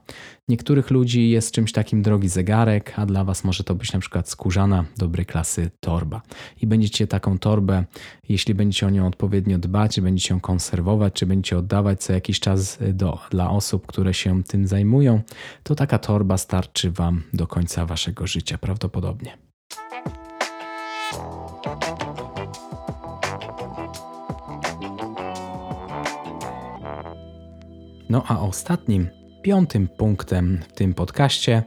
niektórych 0.49 0.91
ludzi 0.91 1.31
jest 1.31 1.53
czymś 1.53 1.73
takim 1.73 2.03
drogi 2.03 2.29
zegarek, 2.29 2.93
a 2.97 3.07
dla 3.07 3.25
Was 3.25 3.45
może 3.45 3.65
to 3.65 3.75
być 3.75 3.93
na 3.93 4.01
przykład 4.01 4.29
skórzana, 4.29 4.85
dobrej 4.97 5.27
klasy 5.27 5.71
torba. 5.81 6.23
I 6.61 6.67
będziecie 6.67 7.07
taką 7.07 7.39
torbę, 7.39 7.85
jeśli 8.29 8.55
będziecie 8.55 8.87
o 8.87 8.91
nią 8.91 9.07
odpowiednio 9.07 9.59
dbać, 9.59 10.01
będziecie 10.01 10.35
ją 10.35 10.41
konserwować, 10.41 11.13
czy 11.13 11.27
będziecie 11.27 11.59
oddawać 11.59 12.03
co 12.03 12.13
jakiś 12.13 12.41
czas 12.41 12.79
do, 12.93 13.19
dla 13.31 13.51
osób, 13.51 13.87
które 13.87 14.15
się 14.15 14.43
tym 14.43 14.67
zajmują, 14.67 15.21
to 15.63 15.75
taka 15.75 15.99
torba 15.99 16.37
starczy 16.37 16.91
Wam 16.91 17.23
do 17.33 17.47
końca 17.47 17.87
Waszego 17.87 18.27
życia 18.27 18.59
prawdopodobnie. 18.59 19.39
No 28.11 28.25
a 28.27 28.41
ostatnim, 28.41 29.09
piątym 29.43 29.89
punktem 29.89 30.59
w 30.69 30.73
tym 30.73 30.95
podcaście 30.95 31.63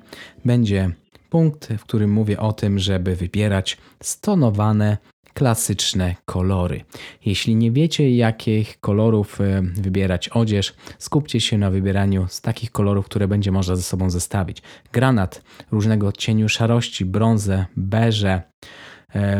będzie 0.46 0.90
punkt, 1.30 1.74
w 1.78 1.84
którym 1.84 2.12
mówię 2.12 2.40
o 2.40 2.54
tym, 2.54 2.80
żeby 2.80 3.16
wybierać 3.16 3.78
stonowane, 4.04 4.98
klasyczne 5.34 6.16
kolory. 6.26 6.84
Jeśli 7.26 7.56
nie 7.56 7.72
wiecie, 7.72 8.16
jakich 8.16 8.80
kolorów 8.80 9.42
e, 9.42 9.62
wybierać 9.62 10.30
odzież, 10.30 10.74
skupcie 11.00 11.40
się 11.40 11.58
na 11.58 11.70
wybieraniu 11.70 12.28
z 12.30 12.42
takich 12.42 12.72
kolorów, 12.72 13.06
które 13.06 13.28
będzie 13.28 13.52
można 13.52 13.76
ze 13.76 13.84
sobą 13.84 14.10
zestawić. 14.10 14.62
Granat 14.92 15.44
różnego 15.72 16.08
odcieniu 16.08 16.50
szarości, 16.50 17.06
brązę, 17.06 17.66
beże, 17.76 18.42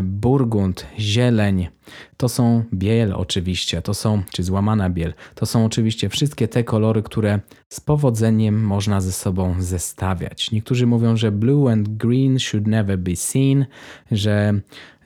burgund, 0.04 0.86
zieleń, 1.00 1.68
to 2.18 2.30
są 2.30 2.64
biel 2.74 3.14
oczywiście, 3.14 3.82
to 3.82 3.94
są, 3.94 4.24
czy 4.32 4.44
złamana 4.44 4.90
biel, 4.90 5.14
to 5.36 5.46
są 5.46 5.66
oczywiście 5.66 6.10
wszystkie 6.10 6.48
te 6.48 6.64
kolory, 6.64 7.04
które 7.04 7.40
z 7.70 7.80
powodzeniem 7.80 8.64
można 8.64 9.02
ze 9.02 9.12
sobą 9.12 9.56
zestawiać. 9.60 10.52
Niektórzy 10.52 10.88
mówią, 10.88 11.18
że 11.18 11.32
blue 11.32 11.72
and 11.72 11.90
green 11.90 12.40
should 12.40 12.68
never 12.68 13.00
be 13.00 13.16
seen, 13.16 13.66
że 14.12 14.54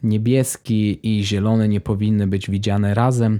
niebieski 0.04 1.00
i 1.18 1.24
zielony 1.24 1.68
nie 1.68 1.82
powinny 1.82 2.28
być 2.28 2.50
widziane 2.50 2.94
razem. 2.94 3.40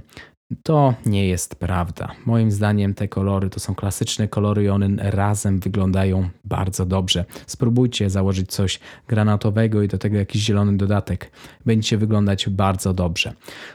To 0.62 0.94
nie 1.06 1.28
jest 1.28 1.54
prawda. 1.54 2.12
Moim 2.26 2.50
zdaniem 2.50 2.94
te 2.94 3.08
kolory 3.08 3.50
to 3.50 3.60
są 3.60 3.74
klasyczne 3.74 4.28
kolory 4.28 4.64
i 4.64 4.68
one 4.68 5.10
razem 5.10 5.60
wyglądają 5.60 6.28
bardzo 6.44 6.86
dobrze. 6.86 7.24
Spróbujcie 7.46 8.10
założyć 8.10 8.50
coś 8.50 8.80
granatowego 9.08 9.82
i 9.82 9.88
do 9.88 9.98
tego 9.98 10.16
jakiś 10.16 10.42
zielony 10.42 10.76
dodatek. 10.76 11.30
Będziecie 11.64 11.98
wyglądać 11.98 12.48
bardzo 12.48 12.94
dobrze. 12.94 13.32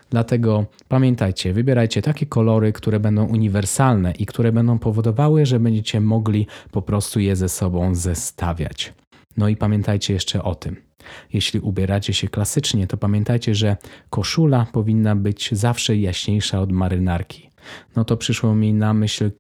Dlatego 0.10 0.66
pamiętajcie, 0.88 1.54
wybierajcie 1.54 2.02
takie 2.02 2.26
kolory, 2.26 2.74
które 2.74 3.00
będą 3.00 3.26
uniwersalne 3.26 4.12
i 4.12 4.26
które 4.26 4.52
będą 4.52 4.80
powodowały, 4.80 5.46
że 5.46 5.60
będziecie 5.60 6.02
mogli 6.02 6.48
po 6.72 6.82
prostu 6.82 7.20
je 7.20 7.36
ze 7.36 7.50
sobą 7.50 7.96
zestawiać. 7.96 8.94
No 9.38 9.48
i 9.48 9.56
pamiętajcie 9.56 10.14
jeszcze 10.14 10.44
o 10.44 10.56
tym. 10.56 10.91
Jeśli 11.34 11.60
ubieracie 11.60 12.14
się 12.14 12.28
klasycznie, 12.28 12.88
to 12.88 12.98
pamiętajcie, 12.98 13.56
że 13.56 13.78
koszula 14.10 14.68
powinna 14.72 15.16
być 15.16 15.50
zawsze 15.52 15.98
jaśniejsza 15.98 16.62
od 16.62 16.72
marynarki. 16.72 17.52
No 17.96 18.06
to 18.06 18.18
przyszło 18.18 18.56
mi 18.56 18.74
na 18.74 18.94
myśl, 18.94 19.32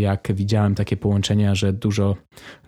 jak 0.00 0.28
widziałem 0.34 0.74
takie 0.74 0.96
połączenia, 0.96 1.54
że 1.54 1.72
dużo 1.72 2.16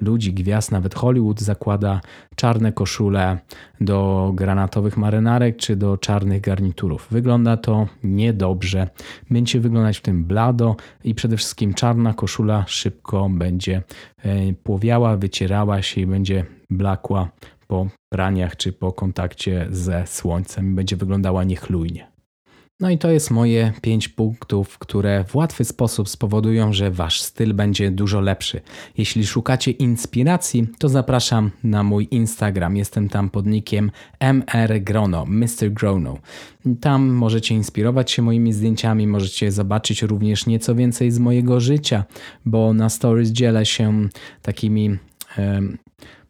ludzi, 0.00 0.32
gwiazd, 0.32 0.72
nawet 0.72 0.94
Hollywood 0.94 1.40
zakłada 1.40 2.00
czarne 2.36 2.72
koszule 2.72 3.38
do 3.80 4.30
granatowych 4.34 4.96
marynarek 4.96 5.56
czy 5.56 5.76
do 5.76 5.98
czarnych 5.98 6.40
garniturów. 6.40 7.06
Wygląda 7.10 7.56
to 7.56 7.86
niedobrze. 8.02 8.88
Będzie 9.30 9.60
wyglądać 9.60 9.98
w 9.98 10.02
tym 10.02 10.24
blado 10.24 10.76
i 11.04 11.14
przede 11.14 11.36
wszystkim 11.36 11.74
czarna 11.74 12.14
koszula 12.14 12.64
szybko 12.66 13.28
będzie 13.32 13.82
e, 14.24 14.52
płowiała, 14.52 15.16
wycierała 15.16 15.82
się 15.82 16.00
i 16.00 16.06
będzie 16.06 16.44
blakła 16.70 17.28
po 17.70 17.88
praniach 18.12 18.56
czy 18.56 18.72
po 18.72 18.92
kontakcie 18.92 19.66
ze 19.70 20.06
słońcem 20.06 20.74
będzie 20.74 20.96
wyglądała 20.96 21.44
niechlujnie. 21.44 22.18
No 22.80 22.90
i 22.90 22.98
to 22.98 23.10
jest 23.10 23.30
moje 23.30 23.72
5 23.82 24.08
punktów, 24.08 24.78
które 24.78 25.24
w 25.24 25.36
łatwy 25.36 25.64
sposób 25.64 26.08
spowodują, 26.08 26.72
że 26.72 26.90
wasz 26.90 27.20
styl 27.20 27.54
będzie 27.54 27.90
dużo 27.90 28.20
lepszy. 28.20 28.60
Jeśli 28.98 29.26
szukacie 29.26 29.70
inspiracji, 29.70 30.68
to 30.78 30.88
zapraszam 30.88 31.50
na 31.64 31.82
mój 31.82 32.08
Instagram. 32.10 32.76
Jestem 32.76 33.08
tam 33.08 33.30
pod 33.30 33.46
nickiem 33.46 33.90
mrgrono, 34.20 35.26
Mr. 35.26 35.70
Grono. 35.70 36.18
Tam 36.80 37.08
możecie 37.08 37.54
inspirować 37.54 38.10
się 38.10 38.22
moimi 38.22 38.52
zdjęciami, 38.52 39.06
możecie 39.06 39.52
zobaczyć 39.52 40.02
również 40.02 40.46
nieco 40.46 40.74
więcej 40.74 41.10
z 41.10 41.18
mojego 41.18 41.60
życia, 41.60 42.04
bo 42.44 42.74
na 42.74 42.88
stories 42.88 43.30
dzielę 43.30 43.66
się 43.66 44.08
takimi 44.42 44.98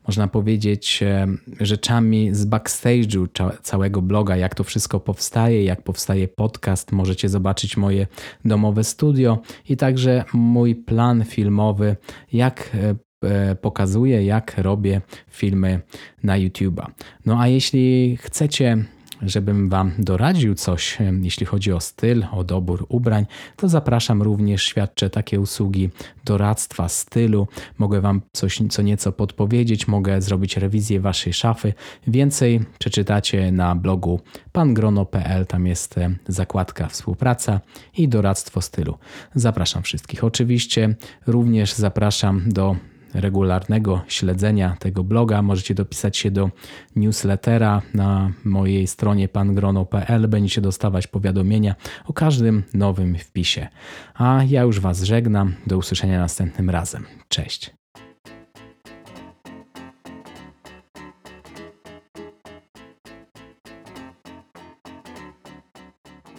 można 0.08 0.28
powiedzieć, 0.28 1.02
e, 1.02 1.26
rzeczami 1.60 2.34
z 2.34 2.46
backstage'u 2.46 3.28
całego 3.62 4.02
bloga, 4.02 4.36
jak 4.36 4.54
to 4.54 4.64
wszystko 4.64 5.00
powstaje, 5.00 5.64
jak 5.64 5.82
powstaje 5.82 6.28
podcast. 6.28 6.92
Możecie 6.92 7.28
zobaczyć 7.28 7.76
moje 7.76 8.06
domowe 8.44 8.84
studio 8.84 9.38
i 9.68 9.76
także 9.76 10.24
mój 10.32 10.74
plan 10.74 11.24
filmowy, 11.24 11.96
jak 12.32 12.70
e, 12.74 12.94
e, 13.28 13.54
pokazuję, 13.54 14.24
jak 14.24 14.58
robię 14.58 15.00
filmy 15.30 15.80
na 16.22 16.38
YouTube'a. 16.38 16.86
No 17.26 17.40
a 17.40 17.48
jeśli 17.48 18.16
chcecie 18.20 18.84
żebym 19.22 19.68
Wam 19.68 19.92
doradził 19.98 20.54
coś, 20.54 20.98
jeśli 21.22 21.46
chodzi 21.46 21.72
o 21.72 21.80
styl, 21.80 22.26
o 22.32 22.44
dobór 22.44 22.86
ubrań, 22.88 23.26
to 23.56 23.68
zapraszam 23.68 24.22
również, 24.22 24.62
świadczę 24.62 25.10
takie 25.10 25.40
usługi 25.40 25.90
doradztwa 26.24 26.88
stylu. 26.88 27.48
Mogę 27.78 28.00
Wam 28.00 28.20
coś 28.32 28.58
co 28.70 28.82
nieco 28.82 29.12
podpowiedzieć, 29.12 29.88
mogę 29.88 30.22
zrobić 30.22 30.56
rewizję 30.56 31.00
Waszej 31.00 31.32
szafy. 31.32 31.72
Więcej 32.06 32.60
przeczytacie 32.78 33.52
na 33.52 33.74
blogu 33.74 34.20
pangrono.pl, 34.52 35.46
tam 35.46 35.66
jest 35.66 35.94
zakładka 36.28 36.88
współpraca 36.88 37.60
i 37.96 38.08
doradztwo 38.08 38.60
stylu. 38.60 38.98
Zapraszam 39.34 39.82
wszystkich. 39.82 40.24
Oczywiście 40.24 40.94
również 41.26 41.72
zapraszam 41.72 42.42
do 42.46 42.76
regularnego 43.14 44.00
śledzenia 44.08 44.76
tego 44.78 45.04
bloga. 45.04 45.42
Możecie 45.42 45.74
dopisać 45.74 46.16
się 46.16 46.30
do 46.30 46.50
newslettera 46.96 47.82
na 47.94 48.32
mojej 48.44 48.86
stronie 48.86 49.28
pangrono.pl. 49.28 50.28
Będziecie 50.28 50.60
dostawać 50.60 51.06
powiadomienia 51.06 51.74
o 52.06 52.12
każdym 52.12 52.62
nowym 52.74 53.18
wpisie. 53.18 53.68
A 54.14 54.40
ja 54.48 54.62
już 54.62 54.80
Was 54.80 55.02
żegnam. 55.02 55.54
Do 55.66 55.78
usłyszenia 55.78 56.18
następnym 56.18 56.70
razem. 56.70 57.04
Cześć. 57.28 57.78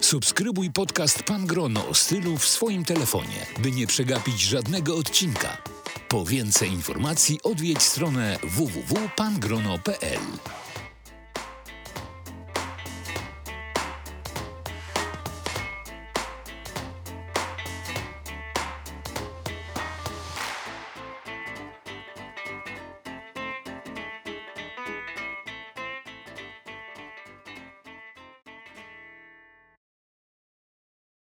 Subskrybuj 0.09 0.71
podcast 0.71 1.23
Pan 1.23 1.45
Grono 1.45 1.87
o 1.87 1.93
stylu 1.93 2.37
w 2.37 2.45
swoim 2.45 2.85
telefonie, 2.85 3.45
by 3.59 3.71
nie 3.71 3.87
przegapić 3.87 4.41
żadnego 4.41 4.97
odcinka. 4.97 5.57
Po 6.09 6.25
więcej 6.25 6.69
informacji 6.69 7.39
odwiedź 7.43 7.81
stronę 7.81 8.39
www.pangrono.pl. 8.43 10.19